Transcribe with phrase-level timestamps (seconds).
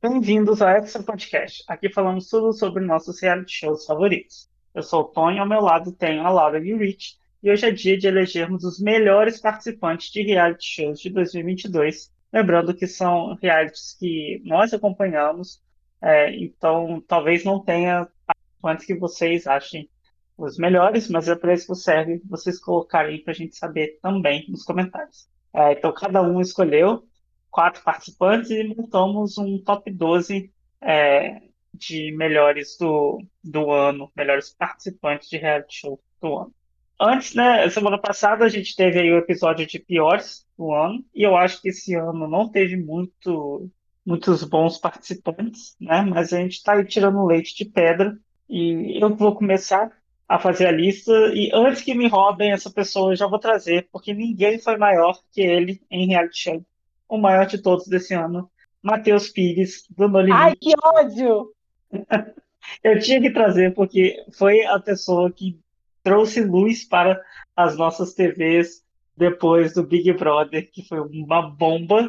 [0.00, 1.64] Bem-vindos ao Extra Podcast.
[1.66, 4.48] Aqui falamos tudo sobre nossos reality shows favoritos.
[4.72, 7.66] Eu sou o Tony, ao meu lado tenho a Laura e o Rich, e hoje
[7.66, 12.12] é dia de elegermos os melhores participantes de reality shows de 2022.
[12.32, 15.60] Lembrando que são realities que nós acompanhamos,
[16.00, 19.90] é, então talvez não tenha participantes que vocês achem
[20.36, 24.46] os melhores, mas é para isso que serve vocês colocarem para a gente saber também
[24.48, 25.28] nos comentários.
[25.52, 27.02] É, então cada um escolheu
[27.50, 31.42] quatro participantes e montamos um top 12 é,
[31.74, 36.54] de melhores do, do ano, melhores participantes de reality show do ano.
[37.00, 41.22] Antes, né, semana passada a gente teve aí o episódio de piores do ano, e
[41.22, 43.70] eu acho que esse ano não teve muito,
[44.04, 48.18] muitos bons participantes, né, mas a gente está aí tirando leite de pedra,
[48.48, 49.92] e eu vou começar
[50.28, 53.88] a fazer a lista, e antes que me roubem essa pessoa eu já vou trazer,
[53.92, 56.66] porque ninguém foi maior que ele em reality show.
[57.08, 58.50] O maior de todos desse ano,
[58.82, 60.36] Matheus Pires, do No Limite.
[60.36, 61.52] Ai, que ódio!
[62.82, 65.58] eu tinha que trazer, porque foi a pessoa que
[66.02, 67.20] trouxe luz para
[67.56, 68.82] as nossas TVs
[69.16, 72.08] depois do Big Brother, que foi uma bomba.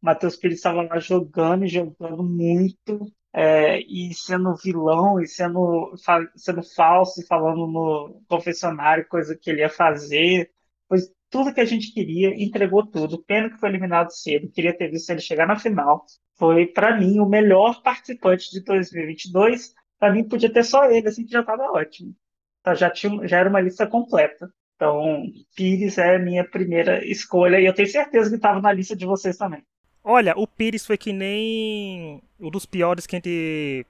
[0.00, 5.94] Matheus Pires estava lá jogando e jogando muito, é, e sendo vilão, e sendo,
[6.36, 10.50] sendo falso, e falando no confessionário coisa que ele ia fazer.
[10.88, 13.22] Pois tudo que a gente queria, entregou tudo.
[13.22, 16.04] Pena que foi eliminado cedo, queria ter visto ele chegar na final.
[16.36, 19.74] Foi, para mim, o melhor participante de 2022.
[19.98, 22.14] Para mim, podia ter só ele, assim que já estava ótimo.
[22.60, 24.48] Então, já, tinha, já era uma lista completa.
[24.76, 25.24] Então,
[25.56, 29.04] Pires é a minha primeira escolha e eu tenho certeza que estava na lista de
[29.04, 29.62] vocês também.
[30.04, 33.84] Olha, o Pires foi que nem um dos piores que a gente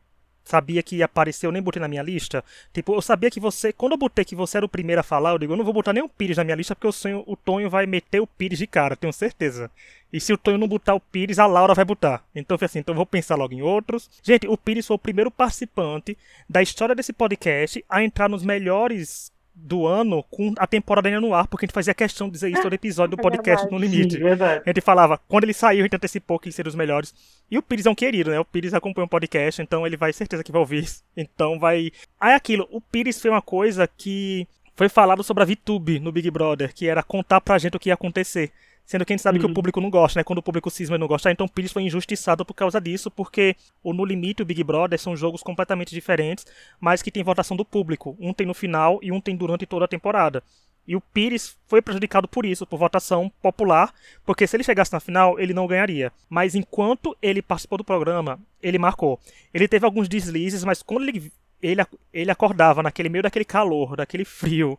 [0.49, 2.43] sabia que ia aparecer, eu nem botei na minha lista.
[2.73, 3.73] Tipo, eu sabia que você.
[3.73, 5.75] Quando eu botei que você era o primeiro a falar, eu digo, eu não vou
[5.75, 8.27] botar nem o Pires na minha lista, porque eu sonho, o Tonho vai meter o
[8.27, 9.71] Pires de cara, tenho certeza.
[10.11, 12.25] E se o Tonho não botar o Pires, a Laura vai botar.
[12.35, 14.09] Então foi assim, então eu vou pensar logo em outros.
[14.23, 16.17] Gente, o Pires foi o primeiro participante
[16.49, 21.35] da história desse podcast a entrar nos melhores do ano com a temporada ainda no
[21.35, 23.71] ar, porque a gente fazia questão de dizer isso todo episódio do é podcast é
[23.71, 24.19] No Limite.
[24.25, 27.15] A gente falava, quando ele saiu, a gente antecipou que ele seria os melhores.
[27.51, 28.39] E o Pires é um querido, né?
[28.39, 31.03] O Pires acompanha um podcast, então ele vai, certeza que vai ouvir isso.
[31.17, 31.91] Então vai.
[32.21, 34.47] Aí aquilo, o Pires foi uma coisa que
[34.77, 37.89] foi falado sobre a VTube no Big Brother, que era contar pra gente o que
[37.89, 38.53] ia acontecer.
[38.89, 39.41] Sendo que a gente sabe uhum.
[39.41, 39.55] que o uhum.
[39.55, 40.25] público não gosta, né?
[40.25, 41.31] Quando o público cisma e não gosta.
[41.31, 44.65] Então o Pires foi injustiçado por causa disso, porque o No Limite e o Big
[44.65, 46.47] Brother são jogos completamente diferentes,
[46.81, 48.17] mas que tem votação do público.
[48.19, 50.43] Um tem no final e um tem durante toda a temporada.
[50.87, 53.93] E o Pires foi prejudicado por isso, por votação popular,
[54.25, 56.11] porque se ele chegasse na final, ele não ganharia.
[56.27, 59.21] Mas enquanto ele participou do programa, ele marcou.
[59.53, 64.25] Ele teve alguns deslizes, mas quando ele, ele, ele acordava naquele meio daquele calor, daquele
[64.25, 64.79] frio,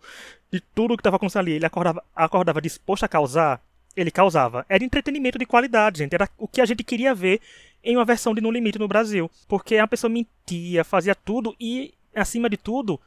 [0.51, 3.61] de tudo que estava acontecendo ali, ele acordava, acordava disposto a causar,
[4.01, 4.65] ele causava.
[4.69, 6.13] Era entretenimento de qualidade, gente.
[6.13, 7.41] Era o que a gente queria ver
[7.83, 9.29] em uma versão de No Limite no Brasil.
[9.47, 12.99] Porque a pessoa mentia, fazia tudo e, acima de tudo,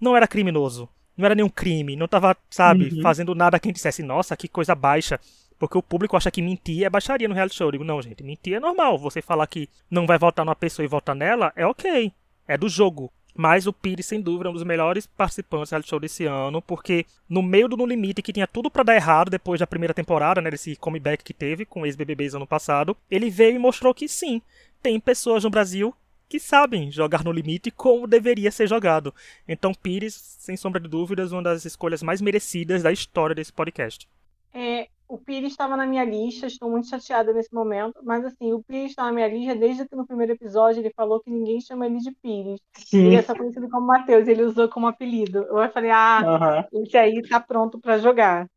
[0.00, 0.88] não era criminoso.
[1.16, 1.96] Não era nenhum crime.
[1.96, 3.02] Não tava, sabe, uhum.
[3.02, 5.20] fazendo nada que a gente dissesse, nossa, que coisa baixa.
[5.58, 7.66] Porque o público acha que mentir é baixaria no reality show.
[7.66, 8.98] Eu digo, não, gente, mentir é normal.
[8.98, 12.10] Você falar que não vai votar numa pessoa e votar nela, é ok.
[12.48, 13.12] É do jogo.
[13.34, 16.60] Mas o Pires, sem dúvida, é um dos melhores participantes do reality show desse ano,
[16.60, 19.94] porque no meio do No Limite, que tinha tudo para dar errado depois da primeira
[19.94, 24.08] temporada, né, desse comeback que teve com ex-BBBs ano passado, ele veio e mostrou que
[24.08, 24.42] sim,
[24.82, 25.94] tem pessoas no Brasil
[26.28, 29.12] que sabem jogar no limite como deveria ser jogado.
[29.48, 34.08] Então, Pires, sem sombra de dúvidas, uma das escolhas mais merecidas da história desse podcast.
[34.54, 38.62] É, o Pires estava na minha lista, estou muito chateada nesse momento, mas assim, o
[38.62, 41.86] Pires está na minha lista desde que no primeiro episódio ele falou que ninguém chama
[41.86, 42.60] ele de Pires.
[42.74, 43.06] Sim.
[43.06, 45.38] Ele é só conhecido como Matheus, ele usou como apelido.
[45.38, 46.82] Eu falei, ah, uhum.
[46.84, 48.48] esse aí está pronto para jogar.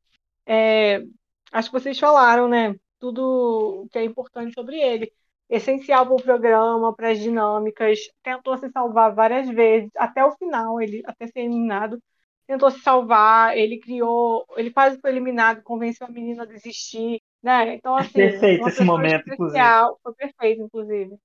[0.45, 1.01] É,
[1.51, 2.75] acho que vocês falaram, né?
[2.99, 5.11] Tudo que é importante sobre ele.
[5.49, 10.79] Essencial para o programa, para as dinâmicas, tentou se salvar várias vezes, até o final,
[10.79, 11.99] ele até ser eliminado
[12.53, 17.73] tentou se salvar, ele criou, ele quase foi eliminado, convenceu a menina a desistir, né?
[17.75, 19.99] Então, assim, perfeito esse momento, especial, inclusive.
[20.03, 21.17] Foi perfeito, inclusive.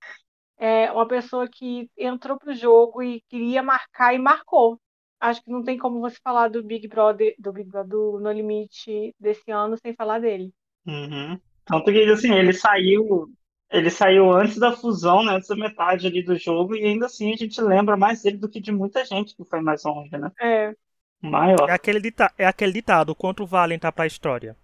[0.58, 4.80] É uma pessoa que entrou pro jogo e queria marcar e marcou.
[5.20, 8.32] Acho que não tem como você falar do Big Brother, do Big Brother, do No
[8.32, 10.50] Limite desse ano sem falar dele.
[10.86, 11.38] Uhum.
[11.64, 13.28] Tanto que, assim, ele saiu
[13.70, 17.34] ele saiu antes da fusão, né, antes da metade ali do jogo, e ainda assim
[17.34, 20.32] a gente lembra mais dele do que de muita gente que foi mais longe, né?
[20.40, 20.74] É.
[21.20, 21.68] Maior.
[21.68, 24.56] É aquele, dita é aquele ditado, quanto vale entrar pra história.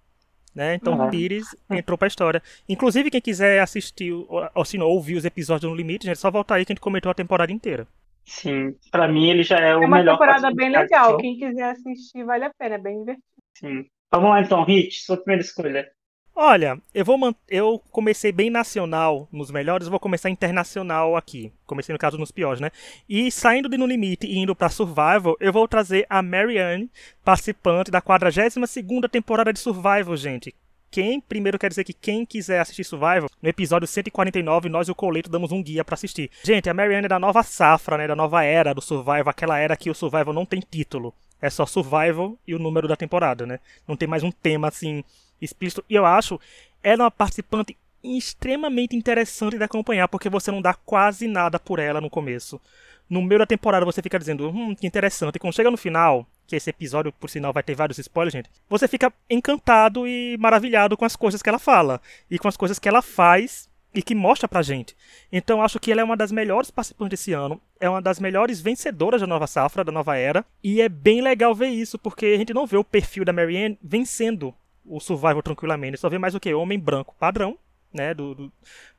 [0.55, 0.77] Né?
[0.77, 1.11] Então uhum.
[1.11, 2.41] Pires entrou pra história.
[2.69, 6.57] Inclusive, quem quiser assistir, ou, assim, ouvir os episódios no Limite, gente, é só voltar
[6.57, 7.89] aí que a gente comentou a temporada inteira.
[8.25, 9.83] Sim, pra mim ele já é o melhor.
[9.83, 11.17] É uma melhor temporada bem legal.
[11.19, 13.27] Quem quiser assistir, vale a pena, é bem divertido.
[13.59, 13.85] Sim.
[14.13, 15.91] Vamos lá então, Hit, sua primeira escolha.
[16.37, 17.17] Olha, eu vou
[17.49, 21.53] eu comecei bem nacional nos melhores, vou começar internacional aqui.
[21.65, 22.73] Comecei no caso nos piores, né?
[23.09, 26.91] E saindo de No Limite e indo para Survival, eu vou trazer a Marianne,
[27.25, 30.53] participante da 42ª temporada de Survival, gente.
[30.91, 34.95] Quem, primeiro quer dizer que quem quiser assistir Survival, no episódio 149, nós e o
[34.95, 36.31] Coleto damos um guia para assistir.
[36.43, 38.09] Gente, a Marianne é da nova safra, né?
[38.09, 41.15] Da nova era do Survival, aquela era que o Survival não tem título.
[41.41, 43.61] É só Survival e o número da temporada, né?
[43.87, 45.05] Não tem mais um tema assim
[45.45, 45.85] explícito.
[45.89, 46.41] E eu acho
[46.83, 52.01] ela uma participante extremamente interessante de acompanhar, porque você não dá quase nada por ela
[52.01, 52.61] no começo.
[53.09, 55.37] No meio da temporada você fica dizendo, hum, que interessante.
[55.37, 58.51] E quando chega no final, que esse episódio, por sinal, vai ter vários spoilers, gente,
[58.69, 62.01] você fica encantado e maravilhado com as coisas que ela fala.
[62.31, 64.97] E com as coisas que ela faz e que mostra pra gente.
[65.31, 68.61] Então acho que ela é uma das melhores participantes desse ano, é uma das melhores
[68.61, 72.37] vencedoras da nova safra, da nova era, e é bem legal ver isso, porque a
[72.37, 74.53] gente não vê o perfil da Marianne vencendo
[74.85, 75.99] o Survival tranquilamente.
[75.99, 76.53] Só vê mais o que?
[76.55, 77.59] Homem branco padrão,
[77.93, 78.15] né?
[78.15, 78.53] Do, do,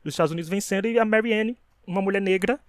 [0.04, 2.60] dos Estados Unidos vencendo e a Marianne, uma mulher negra,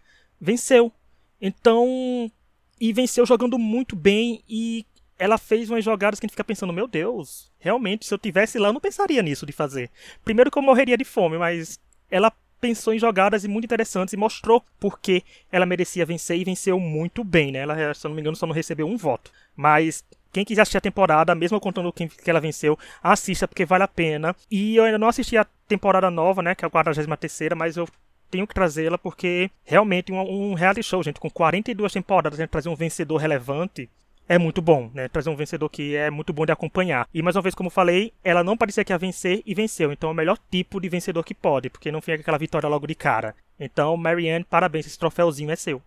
[0.40, 0.92] venceu.
[1.40, 2.30] Então.
[2.78, 4.84] E venceu jogando muito bem e
[5.18, 8.58] ela fez umas jogadas que a gente fica pensando, meu Deus, realmente, se eu tivesse
[8.58, 9.90] lá, eu não pensaria nisso de fazer.
[10.22, 11.80] Primeiro que eu morreria de fome, mas
[12.10, 12.30] ela
[12.60, 17.22] pensou em jogadas muito interessantes e mostrou por que ela merecia vencer e venceu muito
[17.22, 17.60] bem, né?
[17.60, 19.30] Ela, se eu não me engano, só não recebeu um voto.
[19.54, 20.04] Mas
[20.36, 23.88] quem quiser assistir a temporada, mesmo contando quem que ela venceu, assista porque vale a
[23.88, 24.36] pena.
[24.50, 27.08] E eu ainda não assisti a temporada nova, né, que é a 43
[27.56, 27.88] mas eu
[28.30, 32.50] tenho que trazê-la porque realmente um, um reality show, gente, com 42 temporadas, a gente
[32.50, 33.88] trazer um vencedor relevante
[34.28, 35.08] é muito bom, né?
[35.08, 37.08] Trazer um vencedor que é muito bom de acompanhar.
[37.14, 39.90] E mais uma vez, como falei, ela não parecia que ia vencer e venceu.
[39.90, 42.86] Então é o melhor tipo de vencedor que pode, porque não fica aquela vitória logo
[42.86, 43.34] de cara.
[43.58, 45.80] Então, Marianne, parabéns, esse troféuzinho é seu.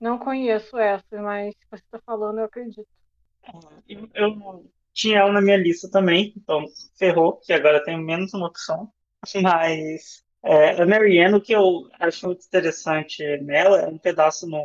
[0.00, 2.88] Não conheço essa, mas você está falando, eu acredito.
[4.14, 6.64] Eu tinha ela na minha lista também, então
[6.98, 8.90] ferrou, que agora tenho menos uma opção.
[9.42, 14.62] Mas é, a Marianne, o que eu acho muito interessante nela é um pedaço no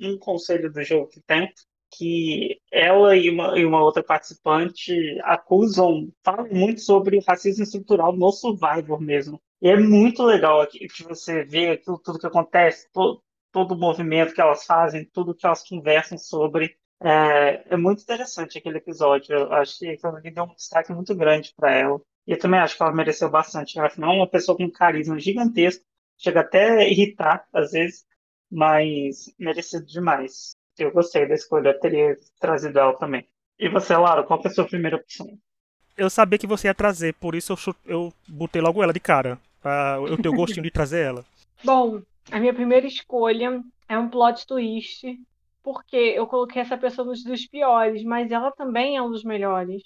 [0.00, 1.52] um conselho do jogo que tem,
[1.90, 4.92] que ela e uma, e uma outra participante
[5.22, 9.40] acusam, falam muito sobre racismo estrutural no Survivor mesmo.
[9.60, 13.20] E é muito legal aqui que você vê aquilo, tudo que acontece, todo,
[13.50, 16.76] todo o movimento que elas fazem, tudo que elas conversam sobre.
[17.00, 19.34] É, é muito interessante aquele episódio.
[19.34, 22.00] Eu acho que aquilo deu um destaque muito grande para ela.
[22.26, 23.78] E eu também acho que ela mereceu bastante.
[23.78, 25.84] Afinal, é uma pessoa com um carisma gigantesco,
[26.18, 28.04] chega até a irritar às vezes,
[28.50, 30.54] mas merecido demais.
[30.78, 33.26] Eu gostei da escolha, eu teria trazido ela também.
[33.58, 35.26] E você, Lara, qual foi a sua primeira opção?
[35.96, 39.38] Eu sabia que você ia trazer, por isso eu, eu botei logo ela de cara.
[39.60, 41.24] Pra eu ter o gostinho de trazer ela.
[41.64, 45.18] Bom, a minha primeira escolha é um plot twist
[45.62, 49.82] porque eu coloquei essa pessoa nos dos piores, mas ela também é um dos melhores.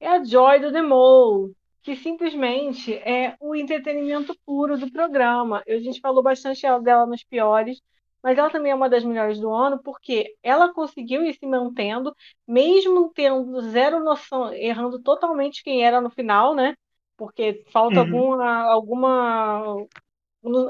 [0.00, 5.62] É a Joy do The Mole, que simplesmente é o entretenimento puro do programa.
[5.68, 7.80] A gente falou bastante dela nos piores,
[8.22, 12.12] mas ela também é uma das melhores do ano, porque ela conseguiu ir se mantendo,
[12.46, 16.74] mesmo tendo zero noção, errando totalmente quem era no final, né?
[17.16, 18.06] Porque falta uhum.
[18.06, 19.86] alguma, alguma.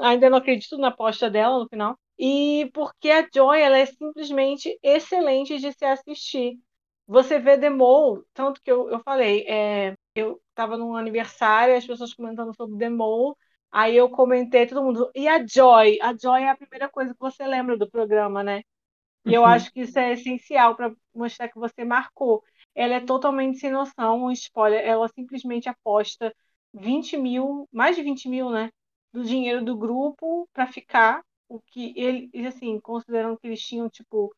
[0.03, 1.97] Ainda não acredito na aposta dela no final.
[2.19, 6.59] E porque a Joy ela é simplesmente excelente de se assistir.
[7.07, 11.85] Você vê The Mole, tanto que eu, eu falei, é, eu estava num aniversário, as
[11.85, 13.35] pessoas comentando sobre The Mole,
[13.71, 15.99] aí eu comentei, todo mundo, e a Joy?
[16.01, 18.63] A Joy é a primeira coisa que você lembra do programa, né?
[19.25, 19.47] E eu uhum.
[19.47, 22.43] acho que isso é essencial para mostrar que você marcou.
[22.73, 26.33] Ela é totalmente sem noção, um spoiler, ela simplesmente aposta
[26.73, 28.69] 20 mil, mais de 20 mil, né?
[29.13, 34.33] Do dinheiro do grupo para ficar o que ele, assim, considerando que eles tinham, tipo,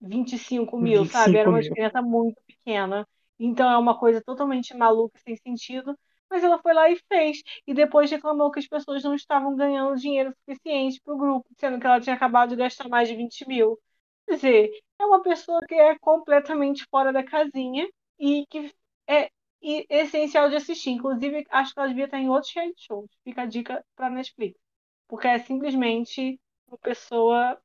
[0.00, 1.38] 25 mil, 25 sabe?
[1.38, 1.62] Era uma mil.
[1.62, 3.06] diferença muito pequena.
[3.38, 5.98] Então é uma coisa totalmente maluca, sem sentido.
[6.30, 7.42] Mas ela foi lá e fez.
[7.66, 11.78] E depois reclamou que as pessoas não estavam ganhando dinheiro suficiente para o grupo, sendo
[11.80, 13.78] que ela tinha acabado de gastar mais de 20 mil.
[14.26, 17.88] Quer dizer, é uma pessoa que é completamente fora da casinha
[18.18, 18.72] e que
[19.08, 19.30] é
[19.62, 20.90] essencial de assistir.
[20.90, 23.08] Inclusive, acho que ela devia estar em outros reality shows.
[23.24, 24.65] Fica a dica para Netflix
[25.08, 27.58] porque é simplesmente uma pessoa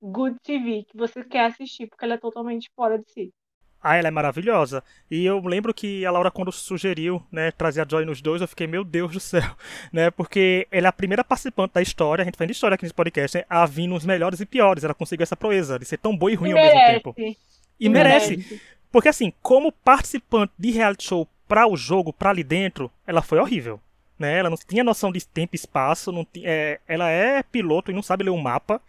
[0.00, 3.34] good TV que você quer assistir, porque ela é totalmente fora de si.
[3.82, 4.82] Ah, ela é maravilhosa.
[5.08, 8.48] E eu lembro que a Laura, quando sugeriu, né, trazer a Joy nos dois, eu
[8.48, 9.48] fiquei, meu Deus do céu,
[9.92, 10.10] né?
[10.10, 12.94] Porque ela é a primeira participante da história, a gente faz de história aqui nesse
[12.94, 14.82] podcast, né, a vir nos melhores e piores.
[14.82, 16.76] Ela conseguiu essa proeza de ser tão boa e ruim e ao merece.
[16.76, 17.14] mesmo tempo.
[17.16, 17.36] E,
[17.78, 18.36] e merece.
[18.38, 18.62] merece.
[18.90, 23.38] Porque assim, como participante de reality show para o jogo, para ali dentro, ela foi
[23.38, 23.80] horrível
[24.18, 24.38] né?
[24.38, 27.94] Ela não tinha noção de tempo e espaço, não tinha, é, ela é piloto e
[27.94, 28.80] não sabe ler um mapa,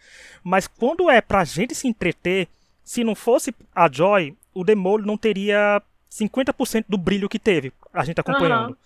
[0.42, 2.48] mas quando é pra gente se entreter,
[2.84, 7.72] se não fosse a Joy, o Demole não teria 50% do brilho que teve.
[8.00, 8.70] A gente acompanhando.
[8.70, 8.76] Uhum.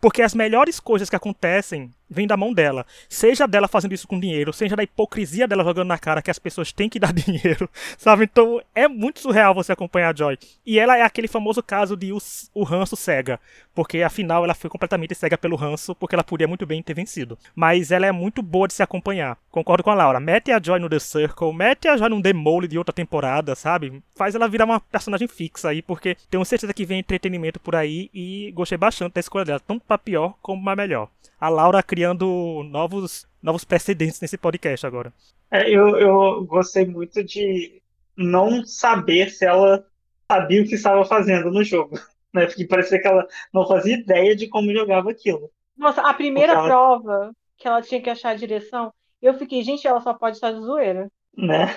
[0.00, 2.86] Porque as melhores coisas que acontecem vêm da mão dela.
[3.08, 6.38] Seja dela fazendo isso com dinheiro, seja da hipocrisia dela jogando na cara que as
[6.38, 8.24] pessoas têm que dar dinheiro, sabe?
[8.24, 10.38] Então é muito surreal você acompanhar a Joy.
[10.64, 12.18] E ela é aquele famoso caso de o,
[12.54, 13.38] o ranço cega.
[13.74, 17.38] Porque afinal ela foi completamente cega pelo ranço, porque ela podia muito bem ter vencido.
[17.54, 19.36] Mas ela é muito boa de se acompanhar.
[19.50, 20.18] Concordo com a Laura.
[20.18, 24.02] Mete a Joy no The Circle, mete a Joy num Demole de outra temporada, sabe?
[24.16, 28.10] Faz ela virar uma personagem fixa aí, porque tenho certeza que vem entretenimento por aí
[28.12, 29.60] e gostei bastante da escolha dela.
[29.60, 31.08] Tanto pra pior como pra melhor.
[31.40, 35.12] A Laura criando novos, novos precedentes nesse podcast agora.
[35.50, 37.80] É, eu, eu gostei muito de
[38.16, 39.86] não saber se ela
[40.30, 41.98] sabia o que estava fazendo no jogo.
[42.30, 42.44] Né?
[42.44, 45.50] Porque parecia que ela não fazia ideia de como jogava aquilo.
[45.74, 46.64] Nossa, a primeira ela...
[46.66, 50.52] prova que ela tinha que achar a direção, eu fiquei, gente, ela só pode estar
[50.52, 51.10] de zoeira.
[51.34, 51.68] Né?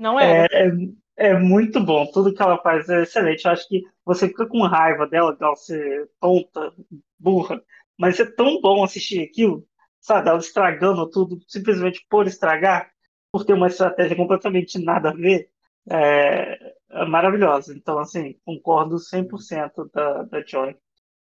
[0.00, 0.46] Não é?
[0.50, 0.70] É,
[1.22, 2.06] é, muito bom.
[2.10, 3.44] Tudo que ela faz é excelente.
[3.44, 6.72] Eu acho que você fica com raiva dela, dela ser tonta,
[7.18, 7.62] burra,
[7.98, 9.66] mas é tão bom assistir aquilo,
[10.00, 10.28] sabe?
[10.28, 12.90] Ela estragando tudo, simplesmente por estragar,
[13.30, 15.48] por ter uma estratégia completamente nada a ver,
[15.90, 17.74] é, é maravilhosa.
[17.74, 20.76] Então, assim, concordo 100% da, da Joy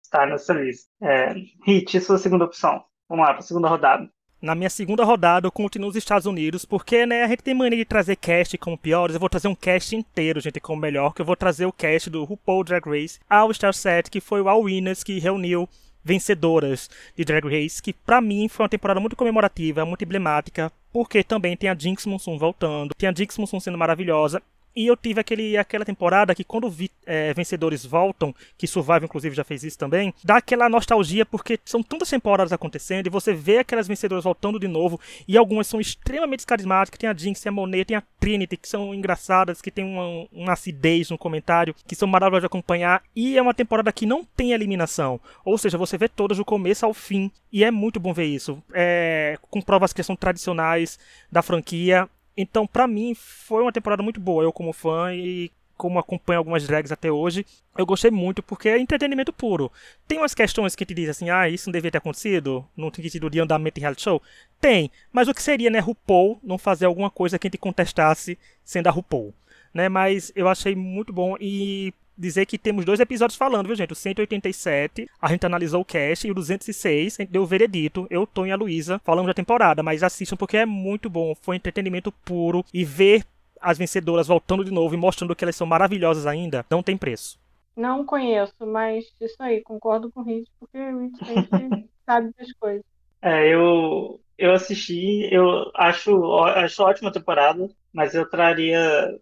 [0.02, 0.90] estar nessa lista.
[1.02, 1.34] É,
[1.66, 2.84] Hit, sua segunda opção.
[3.08, 4.10] Vamos lá, para a segunda rodada.
[4.44, 7.78] Na minha segunda rodada, eu continuo nos Estados Unidos, porque, né, a gente tem mania
[7.78, 9.14] de trazer cast como piores.
[9.14, 12.10] Eu vou trazer um cast inteiro, gente, como melhor, que eu vou trazer o cast
[12.10, 15.66] do RuPaul Drag Race ao Star Set, que foi o All Winners, que reuniu
[16.04, 21.24] vencedoras de Drag Race, que para mim foi uma temporada muito comemorativa, muito emblemática, porque
[21.24, 24.42] também tem a Jinx Monsoon voltando, tem a Jinx Monsoon sendo maravilhosa,
[24.74, 29.34] e eu tive aquele, aquela temporada que quando vi, é, vencedores voltam, que Survival inclusive
[29.34, 33.58] já fez isso também, dá aquela nostalgia porque são tantas temporadas acontecendo e você vê
[33.58, 36.98] aquelas vencedoras voltando de novo e algumas são extremamente carismáticas.
[36.98, 40.26] Tem a Jinx, tem a Monet, tem a Trinity, que são engraçadas, que tem uma,
[40.32, 43.02] uma acidez no comentário, que são maravilhosas de acompanhar.
[43.14, 45.20] E é uma temporada que não tem eliminação.
[45.44, 47.30] Ou seja, você vê todas do começo ao fim.
[47.52, 48.62] E é muito bom ver isso.
[48.72, 50.98] É, com provas que são tradicionais
[51.30, 52.08] da franquia.
[52.36, 54.42] Então, para mim, foi uma temporada muito boa.
[54.42, 57.44] Eu, como fã e como acompanho algumas drags até hoje,
[57.76, 59.70] eu gostei muito porque é entretenimento puro.
[60.06, 63.04] Tem umas questões que te dizem assim, ah, isso não devia ter acontecido, não tem
[63.04, 64.22] sentido de andamento em reality show?
[64.60, 68.38] Tem, mas o que seria, né, RuPaul não fazer alguma coisa que a gente contestasse
[68.64, 69.34] sendo a RuPaul?
[69.72, 73.92] Né, mas eu achei muito bom e dizer que temos dois episódios falando, viu, gente?
[73.92, 78.06] O 187, a gente analisou o cast, e o 206, a gente deu o veredito.
[78.10, 81.34] Eu, Tom e a Luísa falamos da temporada, mas assistam porque é muito bom.
[81.34, 83.24] Foi entretenimento puro e ver
[83.60, 87.38] as vencedoras voltando de novo e mostrando que elas são maravilhosas ainda, não tem preço.
[87.76, 92.52] Não conheço, mas isso aí, concordo com o Rich, porque o Rich sempre sabe das
[92.52, 92.84] coisas.
[93.20, 99.18] É, eu, eu assisti, eu acho, acho ótima temporada, mas eu traria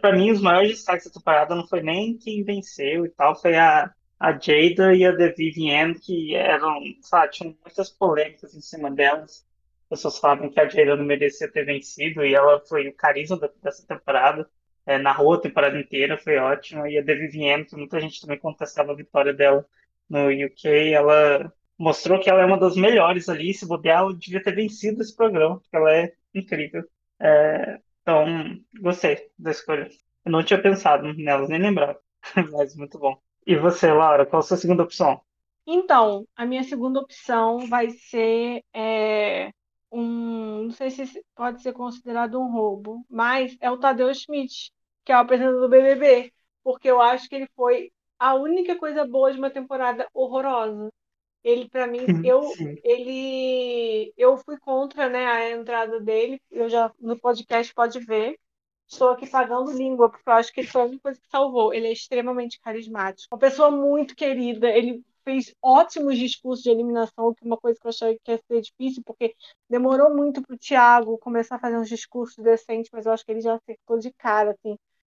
[0.00, 3.56] para mim, os maiores destaques da temporada não foi nem quem venceu e tal, foi
[3.56, 8.90] a, a Jada e a The Vivienne, que eram, sabe, tinham muitas polêmicas em cima
[8.90, 9.46] delas.
[9.84, 13.38] As pessoas falavam que a Jada não merecia ter vencido e ela foi o carisma
[13.62, 14.48] dessa temporada.
[14.86, 16.88] É, narrou a temporada inteira, foi ótima.
[16.90, 19.66] E a The Vivienne, que muita gente também contestava a vitória dela
[20.08, 23.54] no UK, ela mostrou que ela é uma das melhores ali.
[23.54, 26.84] Se bobear, ela devia ter vencido esse programa, porque ela é incrível.
[27.20, 28.26] É, então,
[28.80, 29.88] gostei da escolha.
[30.24, 31.98] Eu não tinha pensado nelas, nem lembrava.
[32.52, 33.18] Mas muito bom.
[33.46, 35.22] E você, Laura, qual a sua segunda opção?
[35.66, 39.50] Então, a minha segunda opção vai ser é,
[39.90, 40.64] um.
[40.64, 44.70] Não sei se pode ser considerado um roubo, mas é o Tadeu Schmidt,
[45.04, 46.30] que é o apresentador do BBB.
[46.62, 50.90] Porque eu acho que ele foi a única coisa boa de uma temporada horrorosa.
[51.44, 52.40] Ele, para mim, eu,
[52.82, 56.40] ele, eu fui contra, né, a entrada dele.
[56.50, 58.38] Eu já no podcast pode ver.
[58.86, 61.72] Estou aqui pagando língua porque eu acho que ele foi a única coisa que salvou.
[61.74, 64.68] Ele é extremamente carismático, uma pessoa muito querida.
[64.68, 68.40] Ele fez ótimos discursos de eliminação, que é uma coisa que eu achei que ia
[68.46, 69.34] ser difícil, porque
[69.68, 73.32] demorou muito para o Thiago começar a fazer uns discursos decentes, mas eu acho que
[73.32, 74.76] ele já acertou de cara, assim.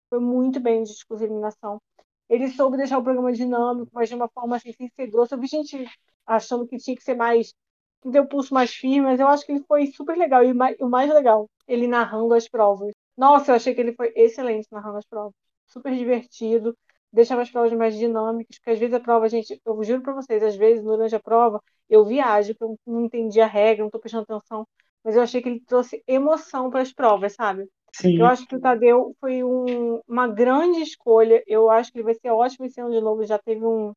[0.09, 1.81] Foi muito bem o discurso de eliminação.
[2.29, 5.33] Ele soube deixar o programa dinâmico, mas de uma forma assim, sem ser grosso.
[5.35, 5.85] Eu vi gente
[6.25, 7.53] achando que tinha que ser mais.
[8.01, 10.43] que deu o pulso mais firme, mas eu acho que ele foi super legal.
[10.43, 12.93] E o mais legal, ele narrando as provas.
[13.17, 15.33] Nossa, eu achei que ele foi excelente narrando as provas.
[15.65, 16.77] Super divertido,
[17.11, 20.41] deixava as provas mais dinâmicas, porque às vezes a prova, gente, eu juro pra vocês,
[20.43, 23.99] às vezes durante a prova eu viajo, porque eu não entendi a regra, não tô
[23.99, 24.67] prestando atenção,
[25.03, 27.67] mas eu achei que ele trouxe emoção para as provas, sabe?
[28.01, 28.19] Sim.
[28.19, 31.43] Eu acho que o Tadeu foi um, uma grande escolha.
[31.47, 33.25] Eu acho que ele vai ser ótimo esse ano de novo.
[33.25, 33.93] Já teve um,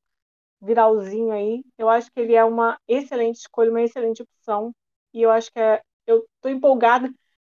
[0.61, 1.65] viralzinho aí.
[1.79, 4.73] Eu acho que ele é uma excelente escolha, uma excelente opção.
[5.13, 7.11] E eu acho que é, eu tô empolgada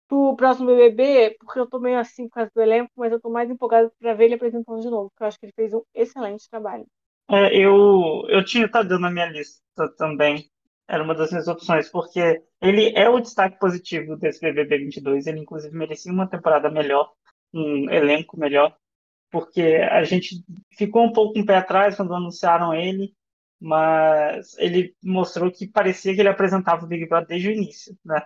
[0.09, 3.29] pro próximo BBB, porque eu tô meio assim com causa do elenco, mas eu tô
[3.31, 5.83] mais empolgada para ver ele apresentando de novo, porque eu acho que ele fez um
[5.95, 6.87] excelente trabalho.
[7.29, 10.49] É, eu, eu tinha o Tadeu na minha lista também.
[10.89, 15.27] Era uma das minhas opções, porque ele é o destaque positivo desse BBB 22.
[15.27, 17.13] Ele, inclusive, merecia uma temporada melhor,
[17.53, 18.77] um elenco melhor,
[19.31, 20.45] porque a gente
[20.77, 23.13] ficou um pouco com um pé atrás quando anunciaram ele,
[23.61, 28.23] mas ele mostrou que parecia que ele apresentava o Big Brother desde o início, né?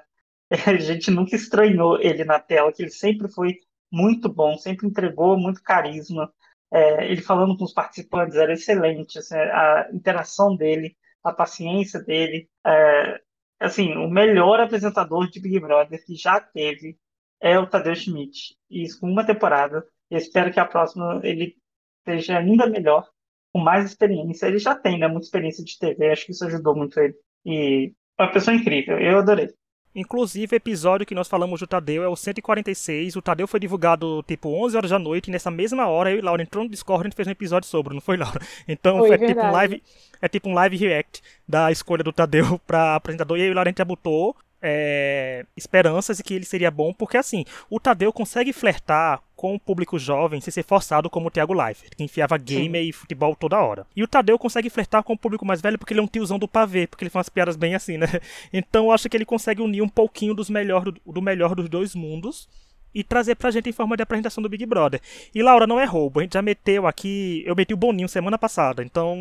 [0.67, 3.57] A gente nunca estranhou ele na tela, que ele sempre foi
[3.91, 6.33] muito bom, sempre entregou muito carisma.
[6.73, 12.49] É, ele falando com os participantes era excelente, assim, a interação dele, a paciência dele.
[12.67, 13.21] É,
[13.61, 16.99] assim, o melhor apresentador de Big Brother que já teve
[17.41, 18.57] é o Tadeu Schmidt.
[18.71, 19.85] Isso com uma temporada.
[20.11, 21.57] Eu espero que a próxima ele
[22.05, 23.09] seja ainda melhor,
[23.53, 24.47] com mais experiência.
[24.47, 25.09] Ele já tem, né?
[25.09, 27.15] Muita experiência de TV, acho que isso ajudou muito ele.
[27.45, 29.49] E uma pessoa incrível, eu adorei.
[29.95, 33.17] Inclusive, o episódio que nós falamos do Tadeu é o 146.
[33.17, 35.29] O Tadeu foi divulgado tipo 11 horas da noite.
[35.29, 37.33] E nessa mesma hora, eu e Laura entrou no Discord e a gente fez um
[37.33, 38.41] episódio sobre, não foi, Laura?
[38.69, 39.83] Então Foi é tipo, um live,
[40.23, 43.37] é tipo um live react da escolha do Tadeu pra apresentador.
[43.39, 46.93] E aí o Laura a gente já botou é, esperanças de que ele seria bom,
[46.93, 51.31] porque assim, o Tadeu consegue flertar com o público jovem sem ser forçado como o
[51.31, 53.87] Thiago Leifert, que enfiava gamer e futebol toda hora.
[53.97, 56.39] E o Tadeu consegue flertar com o público mais velho porque ele é um tiozão
[56.39, 58.07] do pavê, porque ele faz umas piadas bem assim, né?
[58.53, 61.95] Então eu acho que ele consegue unir um pouquinho dos melhor, do melhor dos dois
[61.95, 62.49] mundos
[62.95, 65.01] e trazer pra gente em forma de apresentação do Big Brother.
[65.35, 68.39] E Laura, não é roubo, a gente já meteu aqui, eu meti o Boninho semana
[68.39, 69.17] passada, então,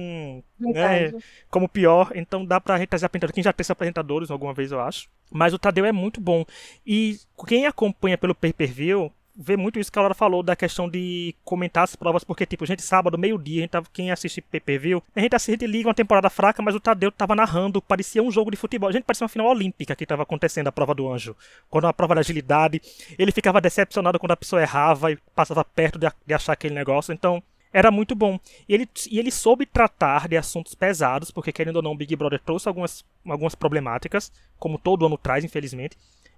[0.59, 1.11] né,
[1.49, 4.79] como pior, então dá pra gente trazer apresentadores, quem já tem apresentadores alguma vez, eu
[4.79, 5.07] acho.
[5.31, 6.43] Mas o Tadeu é muito bom.
[6.85, 9.11] E quem acompanha pelo pay-per-view
[9.41, 12.65] vê muito isso que a Laura falou da questão de comentar as provas, porque, tipo,
[12.65, 16.29] gente, sábado, meio-dia, a gente tava, quem assiste pay-per-view, a gente assiste, liga uma temporada
[16.29, 18.89] fraca, mas o Tadeu tava narrando, parecia um jogo de futebol.
[18.89, 21.35] A gente parecia uma final olímpica que tava acontecendo a prova do anjo.
[21.69, 22.81] Quando a prova da agilidade,
[23.17, 27.13] ele ficava decepcionado quando a pessoa errava e passava perto de, de achar aquele negócio,
[27.13, 27.41] então
[27.71, 28.37] era muito bom.
[28.67, 32.15] E ele, e ele soube tratar de assuntos pesados, porque querendo ou não, o Big
[32.15, 35.95] Brother trouxe algumas, algumas problemáticas, como todo ano traz, infelizmente.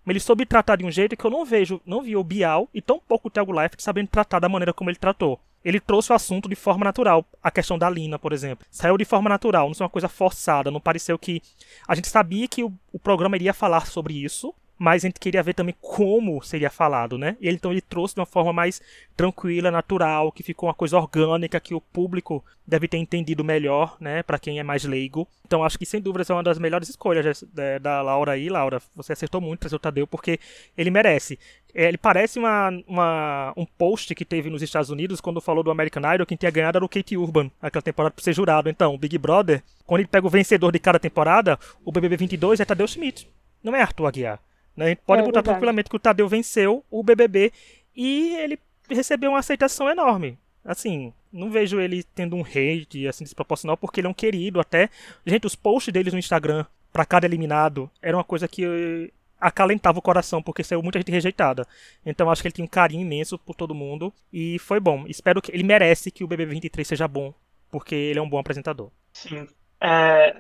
[0.08, 2.81] Ele soube tratar de um jeito que eu não vejo, não vi o Bial e
[2.81, 5.39] tão pouco o Thiago Leifert sabendo tratar da maneira como ele tratou.
[5.63, 7.23] Ele trouxe o assunto de forma natural.
[7.41, 8.65] A questão da Lina, por exemplo.
[8.71, 10.71] Saiu de forma natural, não foi uma coisa forçada.
[10.71, 11.41] Não pareceu que.
[11.88, 15.44] A gente sabia que o, o programa iria falar sobre isso, mas a gente queria
[15.44, 17.38] ver também como seria falado, né?
[17.39, 18.82] E ele, então ele trouxe de uma forma mais
[19.15, 24.24] tranquila, natural, que ficou uma coisa orgânica, que o público deve ter entendido melhor, né?
[24.24, 25.28] Pra quem é mais leigo.
[25.46, 28.82] Então acho que sem dúvida é uma das melhores escolhas da, da Laura aí, Laura.
[28.96, 30.39] Você acertou muito trazer o Tadeu, porque
[30.76, 31.38] ele merece.
[31.76, 35.70] É, ele parece uma, uma, um post que teve nos Estados Unidos quando falou do
[35.70, 38.67] American Idol, quem tinha ganhado era o Kate Urban, aquela temporada pra ser jurado.
[38.67, 42.60] Então, o Big Brother, quando ele pega o vencedor de cada temporada, o BBB 22
[42.60, 43.30] é Tadeu Schmidt,
[43.63, 44.39] não é Arthur Aguiar.
[44.82, 44.86] Né?
[44.88, 45.54] A gente pode É botar verdade.
[45.54, 47.52] tranquilamente que o Tadeu venceu o BBB
[47.96, 50.38] e ele recebeu uma aceitação enorme.
[50.65, 54.89] Assim, não vejo ele tendo um hate assim desproporcional porque ele é um querido até.
[55.26, 59.98] Gente, os posts deles no Instagram pra cada eliminado era uma coisa que eh, acalentava
[60.00, 61.65] o coração porque saiu muita gente rejeitada.
[62.06, 65.06] Então acho que ele tinha um carinho imenso por todo mundo e foi bom.
[65.08, 67.34] Espero que ele merece que o BBB 23 seja bom
[67.72, 68.89] porque ele é um bom apresentador.
[69.13, 69.48] Sim.
[69.80, 70.36] É,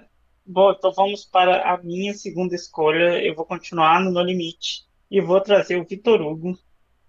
[0.45, 3.23] bom, então vamos para a minha segunda escolha.
[3.23, 6.57] Eu vou continuar no No Limite e vou trazer o Vitor Hugo,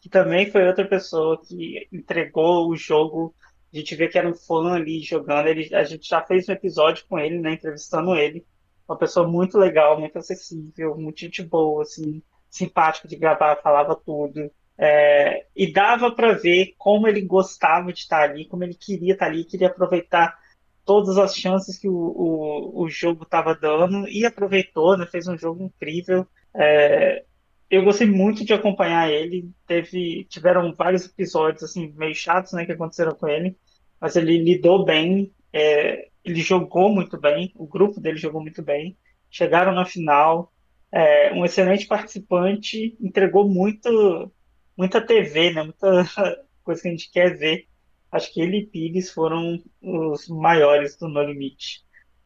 [0.00, 3.34] que também foi outra pessoa que entregou o jogo.
[3.72, 5.46] A gente vê que era um fã ali jogando.
[5.48, 8.44] Ele, a gente já fez um episódio com ele, né, entrevistando ele.
[8.88, 14.50] Uma pessoa muito legal, muito acessível, muito gente boa, assim, simpático de gravar, falava tudo.
[14.76, 19.26] É, e dava para ver como ele gostava de estar ali, como ele queria estar
[19.26, 20.36] ali, queria aproveitar
[20.84, 25.06] todas as chances que o, o, o jogo estava dando e aproveitou, né?
[25.06, 26.26] Fez um jogo incrível.
[26.54, 27.24] É,
[27.70, 29.50] eu gostei muito de acompanhar ele.
[29.66, 33.56] Teve, tiveram vários episódios assim meio chatos, né, que aconteceram com ele,
[34.00, 35.32] mas ele lidou bem.
[35.52, 37.52] é, ele jogou muito bem.
[37.56, 38.96] O grupo dele jogou muito bem.
[39.30, 40.52] Chegaram na final.
[40.92, 44.30] É, um excelente participante, entregou muito,
[44.76, 45.62] muita TV, né?
[45.62, 46.04] Muita
[46.62, 47.66] coisa que a gente quer ver.
[48.12, 51.82] Acho que ele e Pires foram os maiores do No Limite.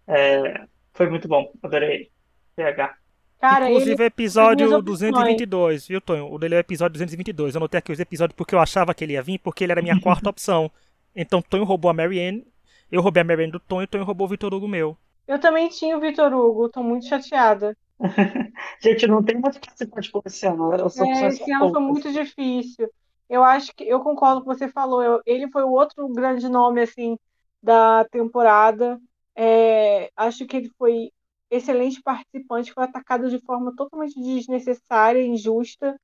[0.08, 2.12] É, foi muito bom, adorei ele.
[2.56, 2.96] PH.
[3.40, 4.02] Cara, Inclusive, ele.
[4.02, 4.82] é episódio minhas opções.
[4.82, 6.30] 222, viu, Tonho?
[6.32, 7.54] O dele é o episódio 222.
[7.54, 9.80] Eu anotei aqui os episódios porque eu achava que ele ia vir, porque ele era
[9.80, 10.70] a minha quarta opção.
[11.14, 12.46] Então, Tonho roubou a Marianne,
[12.90, 14.96] eu roubei a Marianne do Tonho, e Tonho roubou o Vitor Hugo meu.
[15.26, 17.76] Eu também tinha o Vitor Hugo, tô muito chateada.
[18.82, 20.72] Gente, não tem muito participante por esse ano.
[20.72, 22.88] As É, opções esse são ano foi muito difícil.
[23.28, 25.02] Eu acho que eu concordo com o que você falou.
[25.02, 27.18] Eu- ele foi o outro grande nome assim
[27.62, 29.00] da temporada.
[29.34, 31.10] É, acho que ele foi
[31.50, 35.98] excelente participante, foi atacado de forma totalmente desnecessária, injusta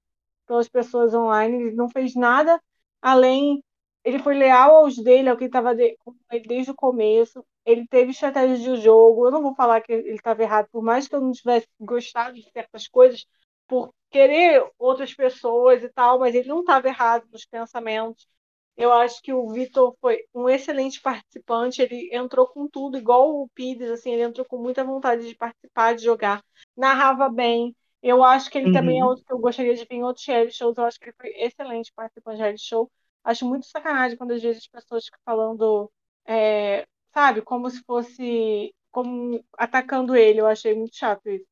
[0.47, 1.57] pelas pessoas online.
[1.69, 2.61] Ele não fez nada
[3.01, 3.63] além.
[4.05, 7.45] Ele foi leal aos dele, ao que estava com ele desde o começo.
[7.65, 9.27] ele teve estratégia de jogo.
[9.27, 12.35] Eu não vou falar que ele estava errado, por mais que eu não tivesse gostado
[12.35, 13.25] de certas coisas,
[13.69, 18.29] por querer outras pessoas e tal, mas ele não estava errado nos pensamentos.
[18.77, 23.49] Eu acho que o Vitor foi um excelente participante, ele entrou com tudo, igual o
[23.49, 26.43] Pires, assim, ele entrou com muita vontade de participar, de jogar,
[26.77, 27.77] narrava bem.
[28.03, 28.73] Eu acho que ele uhum.
[28.73, 31.07] também é outro que eu gostaria de ver em outros reality shows, eu acho que
[31.07, 32.91] ele foi excelente participante de reality show.
[33.25, 35.91] Acho muito sacanagem quando às vezes as pessoas ficam falando,
[36.27, 40.41] é, sabe, como se fosse como atacando ele.
[40.41, 41.47] Eu achei muito chato isso.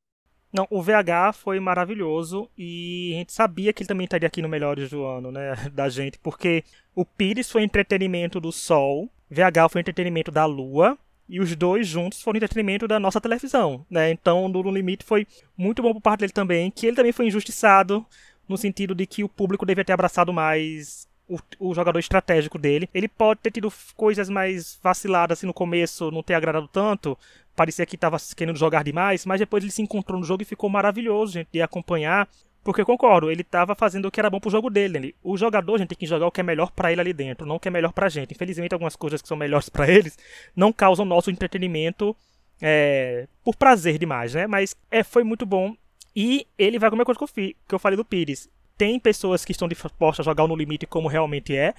[0.53, 4.49] Não, o VH foi maravilhoso e a gente sabia que ele também estaria aqui no
[4.49, 9.81] Melhores do Ano, né, da gente, porque o Pires foi entretenimento do Sol, VH foi
[9.81, 14.11] entretenimento da Lua e os dois juntos foram entretenimento da nossa televisão, né?
[14.11, 15.25] Então, no Limite foi
[15.57, 18.05] muito bom por parte dele também, que ele também foi injustiçado
[18.49, 22.91] no sentido de que o público devia ter abraçado mais o, o, jogador estratégico dele.
[22.93, 27.17] Ele pode ter tido coisas mais vaciladas assim no começo, não ter agradado tanto.
[27.61, 30.71] Parecia que estava querendo jogar demais, mas depois ele se encontrou no jogo e ficou
[30.71, 32.27] maravilhoso, gente, de acompanhar.
[32.65, 35.15] Porque eu concordo, ele estava fazendo o que era bom pro jogo dele.
[35.23, 37.47] O jogador, a gente tem que jogar o que é melhor para ele ali dentro,
[37.47, 38.33] não o que é melhor pra gente.
[38.33, 40.17] Infelizmente, algumas coisas que são melhores para eles
[40.57, 42.17] não causam nosso entretenimento
[42.63, 44.47] é, por prazer demais, né?
[44.47, 45.77] Mas é, foi muito bom.
[46.17, 48.49] E ele vai com a mesma coisa que eu, que eu falei do Pires
[48.81, 51.75] tem pessoas que estão dispostas a jogar no limite como realmente é.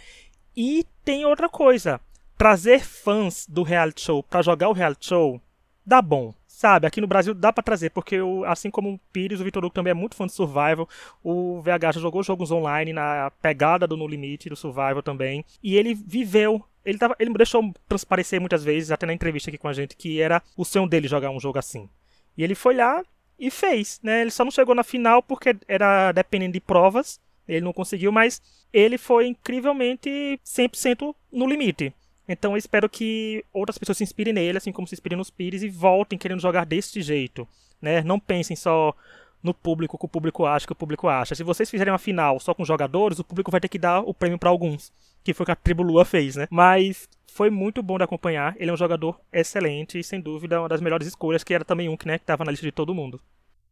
[0.56, 2.00] E tem outra coisa.
[2.38, 5.42] Trazer fãs do reality show para jogar o reality show
[5.86, 6.34] dá bom.
[6.48, 9.66] Sabe, aqui no Brasil dá para trazer, porque eu, assim como o Pires, o Vitor
[9.66, 10.88] Hugo também é muito fã de Survival.
[11.24, 15.44] O VH já jogou jogos online na pegada do No Limite, do Survival também.
[15.64, 19.68] E ele viveu ele, tava, ele deixou transparecer muitas vezes, até na entrevista aqui com
[19.68, 21.90] a gente, que era o sonho dele jogar um jogo assim.
[22.38, 23.04] E ele foi lá,
[23.42, 24.22] e fez, né?
[24.22, 28.40] Ele só não chegou na final porque era dependendo de provas, ele não conseguiu, mas
[28.72, 31.94] ele foi incrivelmente 100% no limite.
[32.28, 35.64] Então eu espero que outras pessoas se inspirem nele, assim como se inspirem nos Pires,
[35.64, 37.48] e voltem querendo jogar desse jeito.
[37.82, 38.02] Né?
[38.04, 38.96] Não pensem só
[39.42, 41.36] no público que o público acha que o público acha.
[41.36, 44.14] Se vocês fizerem uma final só com jogadores, o público vai ter que dar o
[44.14, 46.48] prêmio para alguns, que foi o que a Tribo Lua fez, né?
[46.50, 48.56] Mas foi muito bom de acompanhar.
[48.58, 51.90] Ele é um jogador excelente e, sem dúvida, uma das melhores escolhas, que era também
[51.90, 53.20] um que né, estava na lista de todo mundo.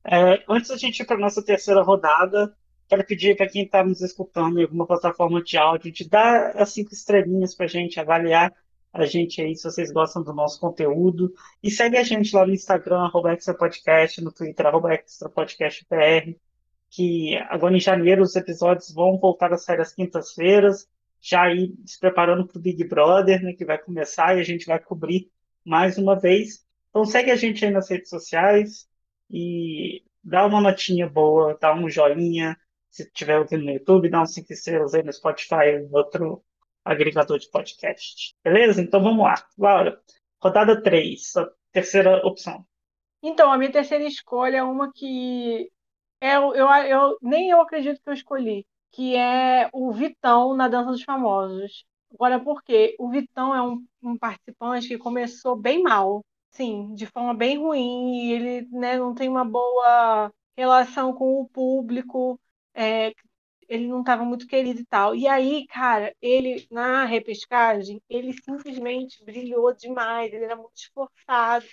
[0.03, 2.55] É, antes da gente ir para nossa terceira rodada,
[2.89, 6.73] quero pedir para quem está nos escutando em alguma plataforma de áudio de dar as
[6.73, 8.51] cinco estrelinhas para a gente avaliar
[8.91, 11.31] a gente aí se vocês gostam do nosso conteúdo.
[11.61, 16.35] E segue a gente lá no Instagram, arroba Podcast, no Twitter, arroba extrapodcastbr,
[16.89, 20.87] que agora em janeiro os episódios vão voltar a sair às quintas-feiras
[21.21, 24.65] já aí se preparando para o Big Brother, né, que vai começar e a gente
[24.65, 25.29] vai cobrir
[25.65, 26.65] mais uma vez.
[26.89, 28.87] Então segue a gente aí nas redes sociais
[29.29, 32.57] e dá uma notinha boa, dá um joinha,
[32.89, 36.43] se estiver ouvindo no YouTube, dá uns 5 estrelas aí no Spotify, outro
[36.83, 38.35] agregador de podcast.
[38.43, 38.81] Beleza?
[38.81, 39.35] Então vamos lá.
[39.57, 40.01] Laura,
[40.41, 42.65] rodada 3, a terceira opção.
[43.21, 45.69] Então, a minha terceira escolha é uma que
[46.21, 50.91] eu, eu, eu nem eu acredito que eu escolhi, que é o Vitão na Dança
[50.91, 51.85] dos Famosos.
[52.13, 52.95] Agora, por quê?
[52.97, 58.15] O Vitão é um, um participante que começou bem mal, sim, de forma bem ruim,
[58.15, 62.39] e ele né, não tem uma boa relação com o público,
[62.73, 63.13] é,
[63.67, 65.15] ele não estava muito querido e tal.
[65.15, 71.65] E aí, cara, ele na repescagem, ele simplesmente brilhou demais, ele era muito esforçado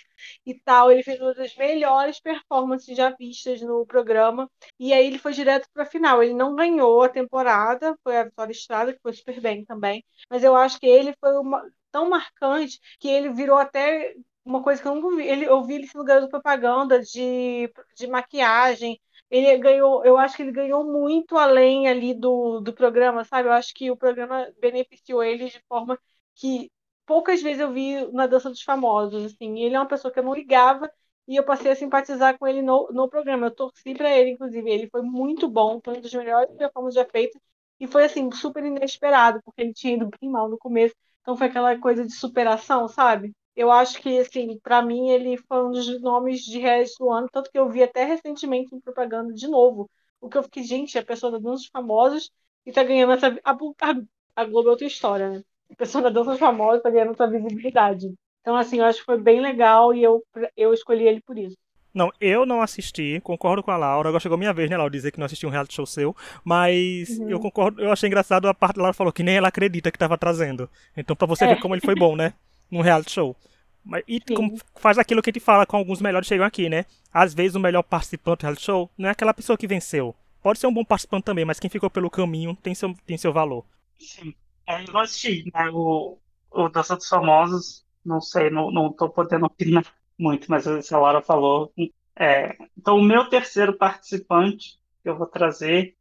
[0.45, 0.91] e tal.
[0.91, 4.49] Ele fez uma das melhores performances já vistas no programa.
[4.79, 6.21] E aí ele foi direto para a final.
[6.23, 10.03] Ele não ganhou a temporada, foi a Vitória Estrada, que foi super bem também.
[10.29, 14.13] Mas eu acho que ele foi uma, tão marcante que ele virou até
[14.45, 15.23] uma coisa que eu nunca vi.
[15.27, 18.99] Ele, eu vi ele sendo garoto propaganda de, de maquiagem,
[19.29, 23.47] ele ganhou, eu acho que ele ganhou muito além ali do, do programa, sabe?
[23.49, 25.99] Eu acho que o programa beneficiou ele de forma
[26.35, 26.71] que
[27.05, 29.59] poucas vezes eu vi na Dança dos Famosos, assim.
[29.59, 30.89] Ele é uma pessoa que eu não ligava
[31.27, 33.47] e eu passei a simpatizar com ele no, no programa.
[33.47, 34.69] Eu torci para ele, inclusive.
[34.69, 37.39] Ele foi muito bom, foi um dos melhores performances já feitos
[37.79, 40.95] e foi, assim, super inesperado, porque ele tinha ido bem mal no começo.
[41.21, 43.33] Então foi aquela coisa de superação, sabe?
[43.57, 47.27] Eu acho que, assim, para mim ele foi um dos nomes de reality do ano,
[47.31, 49.89] tanto que eu vi até recentemente em propaganda de novo.
[50.21, 52.29] O que eu fiquei, gente, a pessoa da Dança dos Famosos
[52.63, 53.35] e tá ganhando essa.
[53.43, 53.95] A, a,
[54.35, 55.43] a Globo é outra história, né?
[55.71, 58.13] A pessoa da Dança dos Famosos tá ganhando essa visibilidade.
[58.41, 60.23] Então, assim, eu acho que foi bem legal e eu,
[60.55, 61.57] eu escolhi ele por isso.
[61.91, 64.09] Não, eu não assisti, concordo com a Laura.
[64.09, 66.15] Agora chegou minha vez, né, Laura, dizer que não assisti um reality show seu.
[66.43, 67.27] Mas uhum.
[67.27, 69.97] eu concordo, eu achei engraçado a parte da Laura falou que nem ela acredita que
[69.97, 70.69] tava trazendo.
[70.95, 71.55] Então, pra você é.
[71.55, 72.33] ver como ele foi bom, né?
[72.69, 73.35] num reality show.
[73.83, 76.85] Mas, e como faz aquilo que a gente fala com alguns melhores chegam aqui, né?
[77.11, 80.15] Às vezes o melhor participante do reality show não é aquela pessoa que venceu.
[80.41, 83.33] Pode ser um bom participante também, mas quem ficou pelo caminho tem seu, tem seu
[83.33, 83.65] valor.
[83.99, 84.33] Sim.
[84.67, 85.69] É, eu assisti, né?
[85.71, 86.17] O,
[86.51, 89.85] o Dança dos Famosos não sei, não, não tô podendo opinar
[90.17, 91.73] muito, mas a Laura falou.
[92.15, 95.97] É, então, o meu terceiro participante que eu vou trazer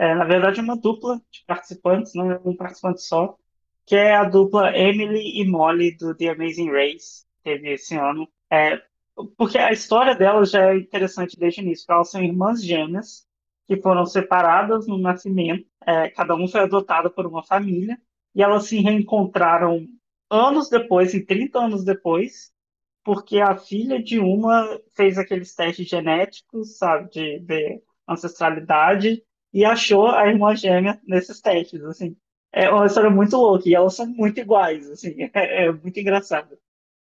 [0.00, 3.36] é, na verdade, uma dupla de participantes, não é um participante só,
[3.90, 8.28] que é a dupla Emily e Molly do The Amazing Race, teve esse ano.
[8.48, 8.80] É,
[9.36, 13.26] porque a história delas já é interessante desde o início, elas são irmãs gêmeas
[13.66, 17.98] que foram separadas no nascimento, é, cada um foi adotado por uma família,
[18.32, 19.84] e elas se reencontraram
[20.30, 22.52] anos depois, em 30 anos depois,
[23.02, 29.20] porque a filha de uma fez aqueles testes genéticos, sabe, de, de ancestralidade,
[29.52, 32.16] e achou a irmã gêmea nesses testes, assim.
[32.52, 36.58] É uma história muito louca e elas são muito iguais, assim, é, é muito engraçado.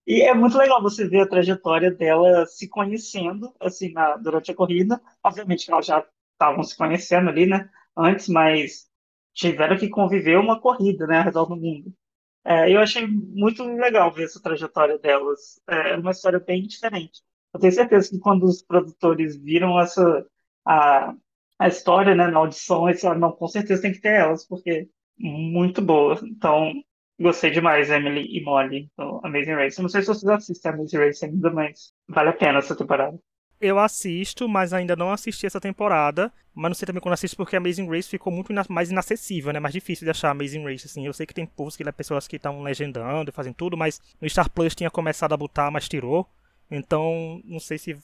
[0.06, 4.54] E é muito legal você ver a trajetória dela se conhecendo, assim, na, durante a
[4.54, 5.00] corrida.
[5.24, 8.88] Obviamente que elas já estavam se conhecendo ali, né, antes, mas
[9.34, 11.92] tiveram que conviver uma corrida, né, ao redor do mundo.
[12.44, 15.60] É, eu achei muito legal ver essa trajetória delas.
[15.68, 17.22] É uma história bem diferente.
[17.52, 20.26] Eu tenho certeza que quando os produtores viram essa
[20.64, 21.14] a,
[21.58, 24.88] a história, né, na audição, eles falaram, não, com certeza tem que ter elas, porque
[25.18, 26.20] muito boa.
[26.24, 26.72] Então,
[27.18, 29.78] gostei demais, Emily e Molly, do Amazing Race.
[29.78, 33.18] Eu não sei se vocês assistem Amazing Race ainda, mas vale a pena essa temporada.
[33.58, 36.30] Eu assisto, mas ainda não assisti essa temporada.
[36.54, 39.60] Mas não sei também quando assisto, porque Amazing Race ficou muito mais inacessível, né?
[39.60, 41.06] Mais difícil de achar Amazing Race, assim.
[41.06, 44.50] Eu sei que tem povos que pessoas que estão legendando, fazem tudo, mas no Star
[44.50, 46.26] Plus tinha começado a botar, mas tirou.
[46.70, 47.96] Então, não sei se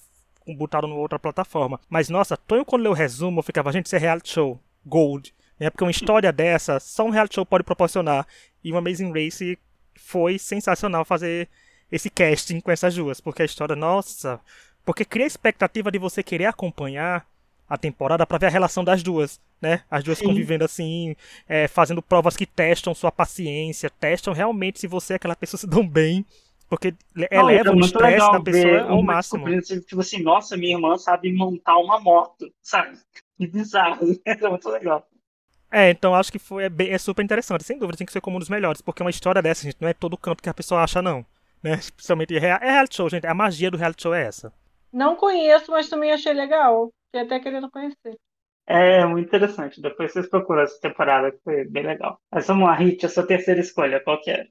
[0.57, 1.81] botaram em outra plataforma.
[1.89, 4.61] Mas nossa, Tonho quando leu o resumo, eu ficava, gente, isso é reality show.
[4.85, 5.35] Gold.
[5.63, 5.71] Né?
[5.71, 8.27] Porque uma história dessa, só um reality show pode proporcionar.
[8.65, 9.57] E o Amazing Race
[9.95, 11.49] foi sensacional fazer
[11.91, 13.21] esse casting com essas duas.
[13.21, 14.41] Porque a história, nossa.
[14.85, 17.25] Porque cria a expectativa de você querer acompanhar
[17.69, 19.83] a temporada para ver a relação das duas, né?
[19.89, 20.25] As duas Sim.
[20.27, 21.15] convivendo assim,
[21.49, 25.67] é, fazendo provas que testam sua paciência, testam realmente se você é aquela pessoa se
[25.67, 26.27] dão bem
[26.69, 26.95] porque
[27.31, 29.45] eleva não, é o estresse da pessoa ao máximo.
[29.61, 32.97] Tipo assim, nossa, minha irmã sabe montar uma moto, sabe?
[33.37, 34.07] Que bizarro.
[34.25, 35.07] É muito legal.
[35.73, 37.65] É, então acho que foi, é, bem, é super interessante.
[37.65, 39.89] Sem dúvida, tem que ser como um dos melhores, porque uma história dessa, gente, não
[39.89, 41.25] é todo canto que a pessoa acha, não.
[41.63, 41.79] Né?
[41.97, 43.27] Principalmente é reality show, gente.
[43.27, 44.53] A magia do reality show é essa.
[44.93, 46.91] Não conheço, mas também achei legal.
[47.07, 48.19] Fiquei até querendo conhecer.
[48.67, 49.81] É muito interessante.
[49.81, 52.21] Depois vocês procuram essa temporada, que foi bem legal.
[52.31, 54.47] Mas vamos lá, Hit, a sua terceira escolha, qual que é?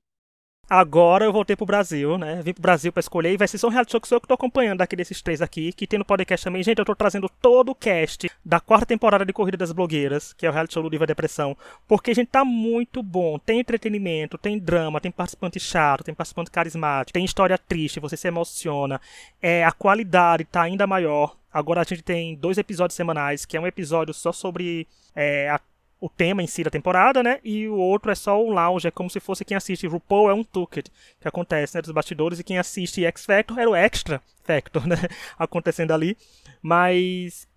[0.74, 2.42] Agora eu voltei pro Brasil, né?
[2.42, 4.22] Vim pro Brasil para escolher e vai ser só um reality show que sou eu
[4.22, 6.64] que tô acompanhando daqui desses três aqui, que tem no podcast também.
[6.64, 10.46] Gente, eu tô trazendo todo o cast da quarta temporada de Corrida das Blogueiras, que
[10.46, 13.38] é o reality show do Diva Depressão, porque, gente, tá muito bom.
[13.38, 18.30] Tem entretenimento, tem drama, tem participante chato, tem participante carismático, tem história triste, você se
[18.30, 19.02] emociona.
[19.42, 21.36] É, a qualidade tá ainda maior.
[21.52, 25.60] Agora a gente tem dois episódios semanais, que é um episódio só sobre é, a
[26.02, 27.40] o tema em si da temporada, né?
[27.44, 30.34] E o outro é só o lounge, é como se fosse quem assiste RuPaul é
[30.34, 30.88] um ticket
[31.20, 34.96] que acontece, né, dos bastidores e quem assiste X Factor era o Extra Factor, né,
[35.38, 36.18] acontecendo ali.
[36.60, 37.48] Mas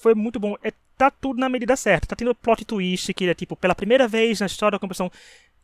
[0.00, 0.56] foi muito bom.
[0.62, 2.06] É, tá tudo na medida certa.
[2.06, 5.10] Tá tendo plot twist que é tipo pela primeira vez na história da competição.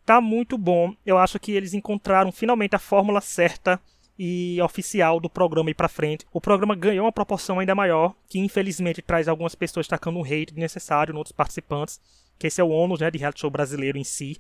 [0.05, 0.93] Tá muito bom.
[1.07, 3.81] Eu acho que eles encontraram finalmente a fórmula certa
[4.19, 6.27] e oficial do programa ir para frente.
[6.33, 10.53] O programa ganhou uma proporção ainda maior, que infelizmente traz algumas pessoas tacando um hate
[10.53, 12.01] desnecessário em outros participantes
[12.39, 14.39] que esse é o ônus né, de reality show brasileiro em si.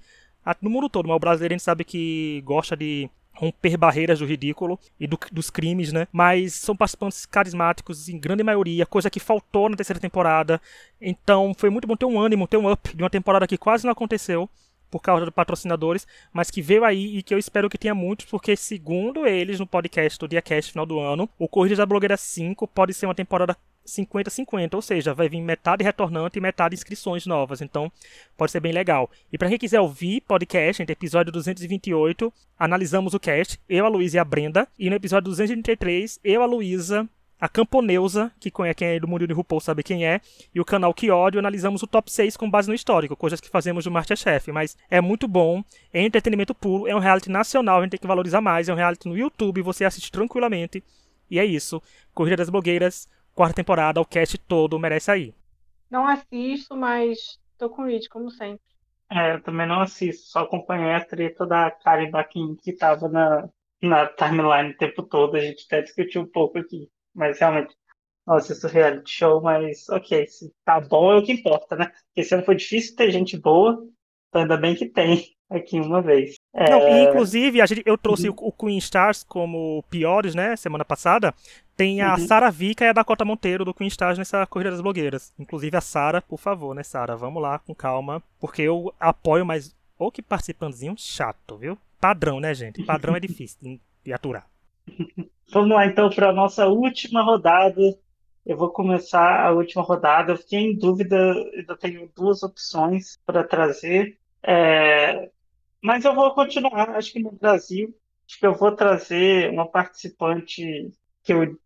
[0.61, 4.26] No mundo todo, mas o brasileiro a gente sabe que gosta de romper barreiras do
[4.26, 6.07] ridículo e do, dos crimes, né?
[6.12, 10.61] Mas são participantes carismáticos em grande maioria, coisa que faltou na terceira temporada.
[11.00, 13.85] Então foi muito bom ter um ânimo, ter um up de uma temporada que quase
[13.85, 14.48] não aconteceu
[14.90, 18.26] por causa dos patrocinadores, mas que veio aí e que eu espero que tenha muitos,
[18.26, 22.68] porque segundo eles no podcast do DiaCast final do ano, o Corrida da Blogueira 5
[22.68, 27.60] pode ser uma temporada 50-50, ou seja, vai vir metade retornante e metade inscrições novas,
[27.60, 27.90] então
[28.36, 29.10] pode ser bem legal.
[29.32, 34.16] E para quem quiser ouvir podcast, entre episódio 228, analisamos o cast, eu, a Luísa
[34.16, 38.98] e a Brenda, e no episódio 233, eu, a Luísa, a Camponeusa, que quem é
[38.98, 40.20] do mundo de RuPaul sabe quem é,
[40.54, 43.50] e o canal Que Ódio, analisamos o top 6 com base no histórico, coisas que
[43.50, 47.82] fazemos do Masterchef, mas é muito bom, é entretenimento puro, é um reality nacional, a
[47.82, 50.82] gente tem que valorizar mais, é um reality no YouTube, você assiste tranquilamente,
[51.30, 51.82] e é isso.
[52.14, 55.34] Corrida das Blogueiras, quarta temporada, o cast todo merece aí.
[55.90, 58.60] Não assisto, mas tô com o Rich, como sempre.
[59.10, 63.48] É, eu também não assisto, só acompanhei a treta da Karen Baquin que tava na,
[63.82, 67.74] na timeline o tempo todo, a gente até discutiu um pouco aqui, mas realmente
[68.26, 71.86] não assisto reality show, mas ok, se tá bom é o que importa, né?
[71.86, 73.78] Porque esse ano foi difícil ter gente boa,
[74.28, 76.34] então ainda bem que tem aqui uma vez.
[76.54, 76.70] É...
[76.70, 78.34] Não, e inclusive, a gente, eu trouxe uhum.
[78.40, 81.34] o, o Queen Stars como piores, né, semana passada,
[81.76, 82.26] tem a uhum.
[82.26, 85.32] Sara Vica e a Dakota Monteiro do Queen Stars nessa Corrida das Blogueiras.
[85.38, 87.16] Inclusive a Sara, por favor, né, Sara?
[87.16, 88.22] Vamos lá, com calma.
[88.40, 89.74] Porque eu apoio, mas.
[89.98, 91.78] Ou que participantezinho chato, viu?
[92.04, 92.84] padrão, né, gente?
[92.84, 94.46] Padrão é difícil de aturar.
[95.50, 97.80] Vamos lá, então, para a nossa última rodada.
[98.44, 100.32] Eu vou começar a última rodada.
[100.32, 101.16] Eu fiquei em dúvida,
[101.56, 104.18] ainda tenho duas opções para trazer.
[104.42, 105.30] É...
[105.82, 107.94] Mas eu vou continuar, acho que no Brasil.
[108.28, 111.58] Acho que eu vou trazer uma participante que eu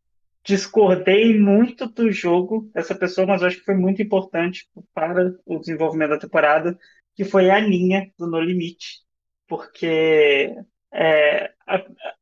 [0.48, 6.10] discordei muito do jogo dessa pessoa, mas acho que foi muito importante para o desenvolvimento
[6.10, 6.78] da temporada,
[7.14, 9.02] que foi a Ninha, do No Limite.
[9.46, 10.54] Porque
[10.90, 11.52] é,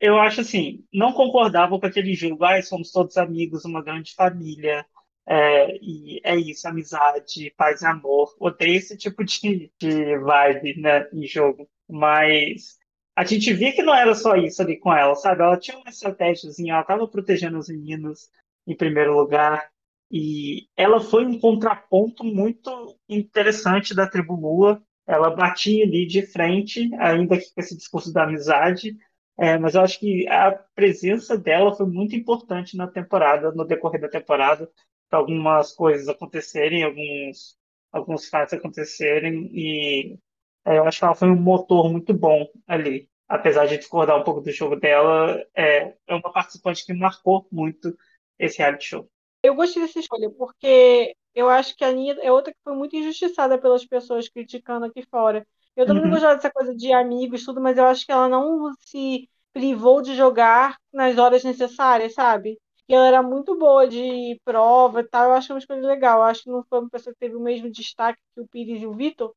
[0.01, 4.85] eu acho assim, não concordava com aquele jogo, ah, somos todos amigos, uma grande família,
[5.25, 8.35] é, e é isso, amizade, paz e amor.
[8.41, 11.69] Odeio esse tipo de, de vibe né, em jogo.
[11.89, 12.77] Mas
[13.17, 15.43] a gente via que não era só isso ali com ela, sabe?
[15.43, 18.29] Ela tinha uma estratégiazinha, ela estava protegendo os meninos
[18.67, 19.71] em primeiro lugar.
[20.11, 24.83] E ela foi um contraponto muito interessante da tribo Lua.
[25.07, 28.95] Ela batia ali de frente, ainda que com esse discurso da amizade.
[29.39, 34.01] É, mas eu acho que a presença dela foi muito importante na temporada, no decorrer
[34.01, 34.71] da temporada,
[35.09, 37.57] para algumas coisas acontecerem, alguns,
[37.93, 39.51] alguns fatos acontecerem.
[39.55, 40.19] E
[40.67, 43.09] é, eu acho que ela foi um motor muito bom ali.
[43.29, 47.97] Apesar de discordar um pouco do jogo dela, é, é uma participante que marcou muito
[48.39, 49.09] esse reality show.
[49.43, 52.97] Eu gostei dessa escolha, porque eu acho que a Aninha é outra que foi muito
[52.97, 55.47] injustiçada pelas pessoas criticando aqui fora.
[55.77, 56.11] Eu também uhum.
[56.11, 60.15] gostava dessa coisa de amigos, tudo, mas eu acho que ela não se privou de
[60.15, 62.59] jogar nas horas necessárias, sabe?
[62.89, 65.27] E ela era muito boa de prova e tal.
[65.27, 66.19] Eu acho que é uma escolha legal.
[66.21, 68.81] Eu acho que não foi uma pessoa que teve o mesmo destaque que o Pires
[68.81, 69.35] e o Vitor,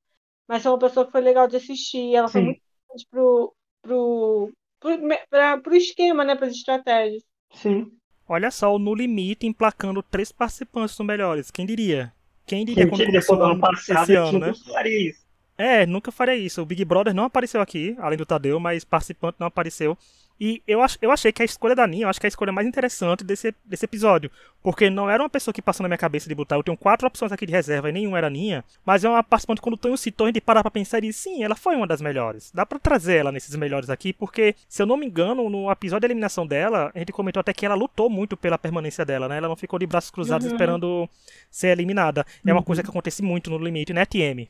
[0.50, 2.16] mas é uma pessoa que foi legal de assistir.
[2.16, 2.34] Ela Sim.
[2.34, 4.98] foi muito importante pro, pro, pro,
[5.30, 6.36] pra, pro esquema, né?
[6.36, 7.24] Para as estratégias.
[7.54, 7.92] Sim.
[8.28, 11.52] Olha só, o No Limite emplacando três participantes no Melhores.
[11.52, 12.12] Quem diria?
[12.48, 14.54] Quem diria Quem quando começou o ano passado, esse ano, né?
[14.74, 15.30] Faria isso.
[15.56, 16.62] É, nunca faria isso.
[16.62, 19.96] O Big Brother não apareceu aqui, além do Tadeu, mas participante não apareceu.
[20.40, 22.30] E eu, ach, eu achei que a escolha da Ninha, eu acho que é a
[22.30, 24.32] escolha mais interessante desse, desse episódio.
[24.64, 26.56] Porque não era uma pessoa que passou na minha cabeça de botar.
[26.56, 28.64] Eu tenho quatro opções aqui de reserva e nenhuma era Ninha.
[28.86, 31.44] Mas é uma participante, quando o Tonho citou, a gente parar pra pensar e sim,
[31.44, 32.52] ela foi uma das melhores.
[32.54, 36.02] Dá pra trazer ela nesses melhores aqui, porque, se eu não me engano, no episódio
[36.02, 39.38] de eliminação dela, a gente comentou até que ela lutou muito pela permanência dela, né?
[39.38, 40.54] Ela não ficou de braços cruzados uhum.
[40.54, 41.10] esperando
[41.52, 42.26] ser eliminada.
[42.46, 42.64] É uma uhum.
[42.64, 44.50] coisa que acontece muito no limite, né, TM?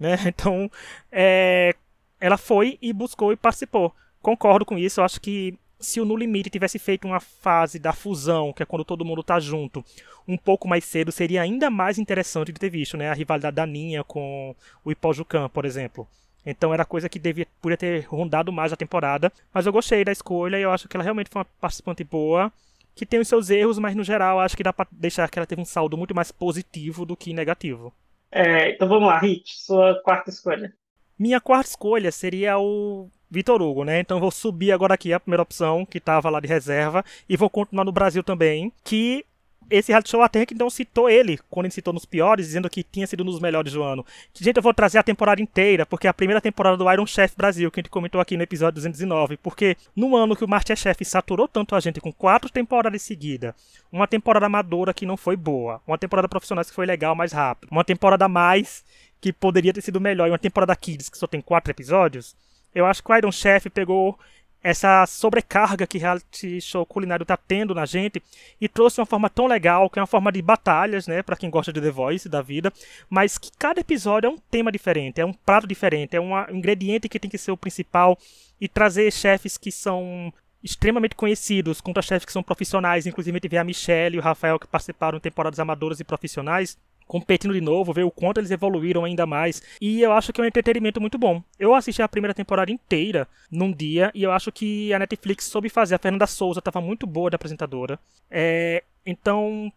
[0.00, 0.18] Né?
[0.26, 0.68] Então,
[1.12, 1.74] é...
[2.20, 5.00] ela foi e buscou e participou concordo com isso.
[5.00, 8.66] Eu acho que se o No Limite tivesse feito uma fase da fusão, que é
[8.66, 9.84] quando todo mundo tá junto,
[10.26, 13.08] um pouco mais cedo, seria ainda mais interessante de ter visto, né?
[13.08, 14.54] A rivalidade da Ninha com
[14.84, 16.06] o Ipojucan, por exemplo.
[16.44, 19.32] Então era coisa que devia, podia ter rondado mais a temporada.
[19.52, 22.52] Mas eu gostei da escolha e eu acho que ela realmente foi uma participante boa,
[22.94, 25.46] que tem os seus erros, mas no geral acho que dá pra deixar que ela
[25.46, 27.92] teve um saldo muito mais positivo do que negativo.
[28.30, 30.74] É, então vamos lá, Hit, sua quarta escolha.
[31.18, 34.00] Minha quarta escolha seria o Vitor Hugo, né?
[34.00, 37.50] Então vou subir agora aqui a primeira opção, que estava lá de reserva, e vou
[37.50, 39.24] continuar no Brasil também, que
[39.70, 42.82] esse reality show até que não citou ele, quando ele citou nos piores, dizendo que
[42.82, 44.04] tinha sido nos melhores do ano.
[44.34, 47.36] Gente, eu vou trazer a temporada inteira, porque é a primeira temporada do Iron Chef
[47.36, 51.04] Brasil, que a gente comentou aqui no episódio 219, porque no ano que o Masterchef
[51.04, 53.54] saturou tanto a gente com quatro temporadas seguidas,
[53.92, 57.70] uma temporada amadora que não foi boa, uma temporada profissional que foi legal, mais rápido,
[57.70, 58.84] uma temporada mais
[59.20, 62.34] que poderia ter sido melhor, e uma temporada Kids que só tem quatro episódios,
[62.74, 64.18] eu acho que o Iron Chef pegou
[64.62, 68.22] essa sobrecarga que reality show culinário tá tendo na gente
[68.60, 71.48] e trouxe uma forma tão legal, que é uma forma de batalhas, né, para quem
[71.48, 72.72] gosta de The Voice da vida,
[73.08, 77.08] mas que cada episódio é um tema diferente, é um prato diferente, é um ingrediente
[77.08, 78.18] que tem que ser o principal
[78.60, 83.64] e trazer chefes que são extremamente conhecidos contra chefes que são profissionais, inclusive teve a
[83.64, 86.76] Michelle e o Rafael que participaram em temporadas amadoras e profissionais
[87.08, 89.62] competindo de novo, ver o quanto eles evoluíram ainda mais.
[89.80, 91.42] E eu acho que é um entretenimento muito bom.
[91.58, 95.68] Eu assisti a primeira temporada inteira num dia e eu acho que a Netflix soube
[95.68, 95.94] fazer.
[95.94, 97.98] A Fernanda Souza estava muito boa de apresentadora.
[98.30, 99.72] É, então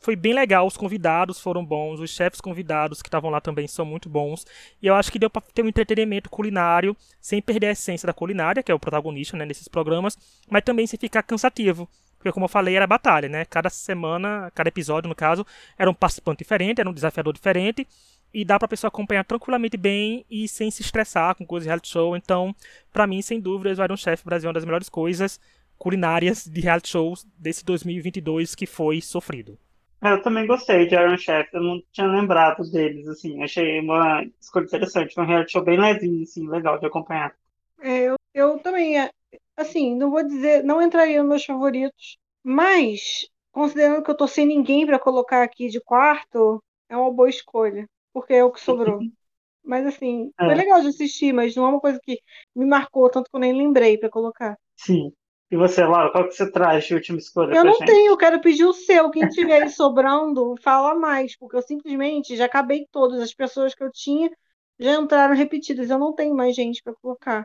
[0.00, 3.84] foi bem legal, os convidados foram bons, os chefes convidados que estavam lá também são
[3.84, 4.46] muito bons.
[4.80, 8.12] E eu acho que deu para ter um entretenimento culinário sem perder a essência da
[8.12, 10.16] culinária, que é o protagonista né, nesses programas,
[10.48, 11.88] mas também sem ficar cansativo.
[12.26, 13.44] Porque, como eu falei, era batalha, né?
[13.44, 15.46] Cada semana, cada episódio, no caso,
[15.78, 17.86] era um participante diferente, era um desafiador diferente.
[18.34, 21.88] E dá pra pessoa acompanhar tranquilamente bem e sem se estressar com coisas de reality
[21.88, 22.16] show.
[22.16, 22.52] Então,
[22.92, 25.40] para mim, sem dúvidas, o Iron Chef Brasil é uma das melhores coisas
[25.78, 29.56] culinárias de reality shows desse 2022 que foi sofrido.
[30.02, 34.24] É, eu também gostei de Iron Chef, eu não tinha lembrado deles, assim, achei uma
[34.40, 37.32] escolha interessante, um reality show bem levinho, assim, legal de acompanhar.
[37.80, 39.10] É, eu, eu também, é,
[39.56, 44.46] assim, não vou dizer, não entraria nos meus favoritos, mas considerando que eu tô sem
[44.46, 48.98] ninguém para colocar aqui de quarto, é uma boa escolha, porque é o que sobrou.
[49.64, 50.44] Mas assim, é.
[50.44, 52.20] foi legal de assistir, mas não é uma coisa que
[52.54, 54.56] me marcou, tanto que eu nem lembrei para colocar.
[54.76, 55.12] Sim.
[55.50, 57.54] E você, Laura, qual que você traz de última escolha?
[57.54, 57.86] Eu não gente?
[57.86, 59.10] tenho, eu quero pedir o seu.
[59.10, 63.20] Quem tiver aí sobrando, fala mais, porque eu simplesmente já acabei todas.
[63.20, 64.30] As pessoas que eu tinha
[64.78, 65.90] já entraram repetidas.
[65.90, 67.44] Eu não tenho mais gente para colocar.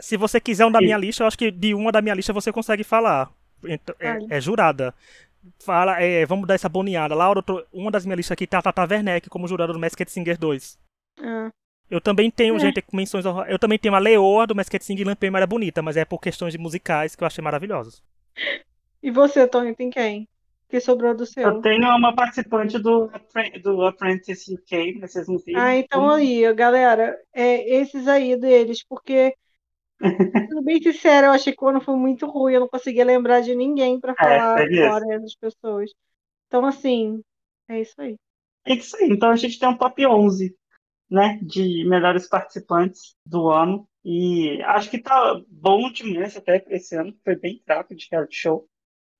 [0.00, 2.32] Se você quiser um da minha lista, eu acho que de uma da minha lista
[2.32, 3.30] você consegue falar.
[3.64, 4.94] Então, é, é, jurada.
[5.58, 7.14] Fala, é, vamos dar essa boneada.
[7.14, 10.10] Laura, tô, uma das minhas listas aqui tá a Tata Werneck como jurada do Masked
[10.10, 10.78] Singer 2.
[11.22, 11.50] Ah.
[11.90, 12.58] Eu também tenho, é.
[12.58, 15.96] gente, menções Eu também tenho a Leoa do Masked Singer e Lampião era bonita, mas
[15.96, 18.02] é por questões de musicais que eu achei maravilhosos.
[19.02, 20.28] E você, Tony, tem quem?
[20.68, 21.42] Que sobrou do seu?
[21.42, 23.10] Eu tenho uma participante do,
[23.60, 25.60] do Apprentice UK, mas vocês não viram.
[25.60, 29.34] Ah, então aí, galera, é, esses aí deles, porque
[30.00, 33.40] Sendo bem sincero, eu achei que o ano foi muito ruim, eu não conseguia lembrar
[33.40, 35.90] de ninguém para é, falar é, agora das pessoas.
[36.46, 37.22] Então, assim,
[37.68, 38.16] é isso aí.
[38.66, 39.08] É isso aí.
[39.10, 40.56] Então a gente tem um top 11,
[41.10, 43.86] né, de melhores participantes do ano.
[44.04, 48.66] E acho que tá bom demais até esse ano, foi bem fraco de reality show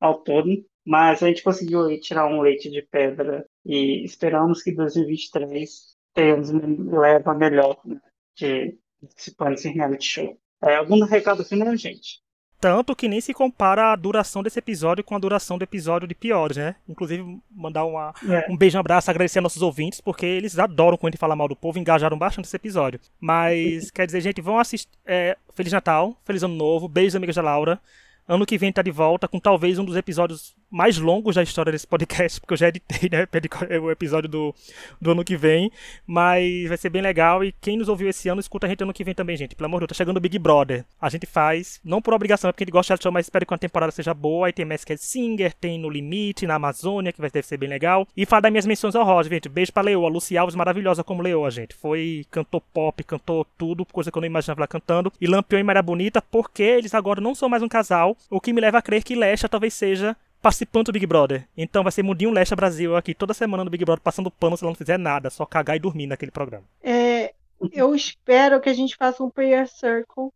[0.00, 0.48] ao todo.
[0.84, 6.98] Mas a gente conseguiu tirar um leite de pedra e esperamos que 2023 tenha um
[6.98, 8.00] leva melhor né,
[8.34, 10.40] de participantes em reality show.
[10.62, 12.20] É, algum recado final, gente?
[12.60, 16.14] Tanto que nem se compara a duração desse episódio com a duração do episódio de
[16.14, 16.76] Piores, né?
[16.86, 18.46] Inclusive, mandar uma, é.
[18.50, 21.34] um beijo, um abraço, agradecer a nossos ouvintes, porque eles adoram quando a gente fala
[21.34, 23.00] mal do povo, engajaram bastante esse episódio.
[23.18, 24.90] Mas, quer dizer, gente, vão assistir.
[25.06, 27.80] É, Feliz Natal, Feliz Ano Novo, beijos, amigas da Laura.
[28.28, 31.72] Ano que vem tá de volta com talvez um dos episódios mais longos da história
[31.72, 33.26] desse podcast, porque eu já editei, né,
[33.80, 34.54] o episódio do,
[35.00, 35.70] do ano que vem,
[36.06, 37.42] mas vai ser bem legal.
[37.42, 39.66] E quem nos ouviu esse ano, escuta a gente ano que vem também, gente, pelo
[39.66, 42.52] amor de Deus, tá chegando o Big Brother, a gente faz, não por obrigação, é
[42.52, 44.64] porque a gente gosta de show, mas espero que a temporada seja boa, aí tem
[44.64, 48.40] Masked Singer, tem No Limite, na Amazônia, que vai deve ser bem legal, e falar
[48.40, 51.74] das minhas menções ao Roger, gente, beijo pra Leoa, Lucy Alves maravilhosa como Leoa, gente,
[51.74, 55.62] foi, cantou pop, cantou tudo, coisa que eu não imaginava ela cantando, e Lampião e
[55.62, 58.82] Maria Bonita, porque eles agora não são mais um casal, o que me leva a
[58.82, 61.46] crer que Lesha talvez seja participando do Big Brother.
[61.56, 64.64] Então vai ser Mundinho Leste Brasil aqui toda semana no Big Brother passando pano se
[64.64, 66.64] ela não fizer nada, só cagar e dormir naquele programa.
[66.82, 67.34] É,
[67.72, 70.30] eu espero que a gente faça um prayer circle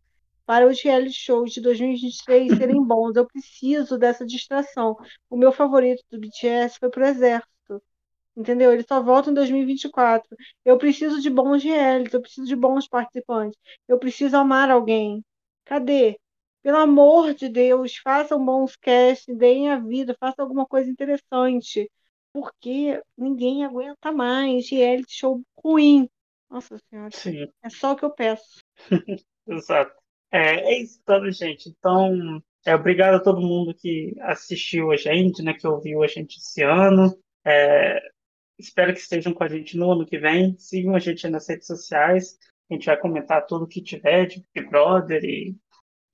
[0.45, 3.15] para os reality shows de 2023 serem bons.
[3.15, 4.95] Eu preciso dessa distração.
[5.29, 7.81] O meu favorito do BTS foi pro Exército.
[8.37, 8.71] Entendeu?
[8.71, 10.27] Ele só volta em 2024.
[10.63, 13.59] Eu preciso de bons realities, eu preciso de bons participantes.
[13.87, 15.23] Eu preciso amar alguém.
[15.63, 16.19] Cadê?
[16.65, 21.87] Pelo amor de Deus, façam bons casting, deem a vida, façam alguma coisa interessante.
[22.33, 26.09] Porque ninguém aguenta mais reality show ruim.
[26.49, 27.11] Nossa Senhora.
[27.11, 27.47] Sim.
[27.61, 28.63] É só o que eu peço.
[29.47, 29.93] Exato.
[30.31, 31.69] É, é isso, então, gente.
[31.69, 36.39] Então, é, obrigado a todo mundo que assistiu a gente, né, que ouviu a gente
[36.39, 37.15] esse ano.
[37.45, 37.99] É,
[38.57, 40.57] espero que estejam com a gente no ano que vem.
[40.57, 42.39] Sigam a gente nas redes sociais.
[42.71, 45.55] A gente vai comentar tudo que tiver de Big Brother e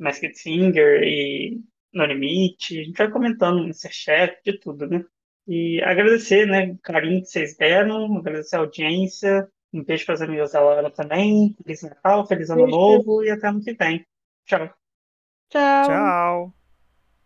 [0.02, 1.62] Masked Singer e
[1.94, 2.80] No Limite.
[2.80, 5.06] A gente vai comentando no Chef, de tudo, né?
[5.48, 9.48] E agradecer, né, o carinho que vocês deram, agradecer a audiência.
[9.74, 11.56] Um beijo para as amigas da Laura também.
[11.64, 12.78] Feliz Natal, feliz Ano beijo.
[12.78, 14.06] Novo e até ano que vem.
[14.46, 14.70] Tchau.
[15.50, 15.84] Tchau.
[15.86, 16.61] Tchau.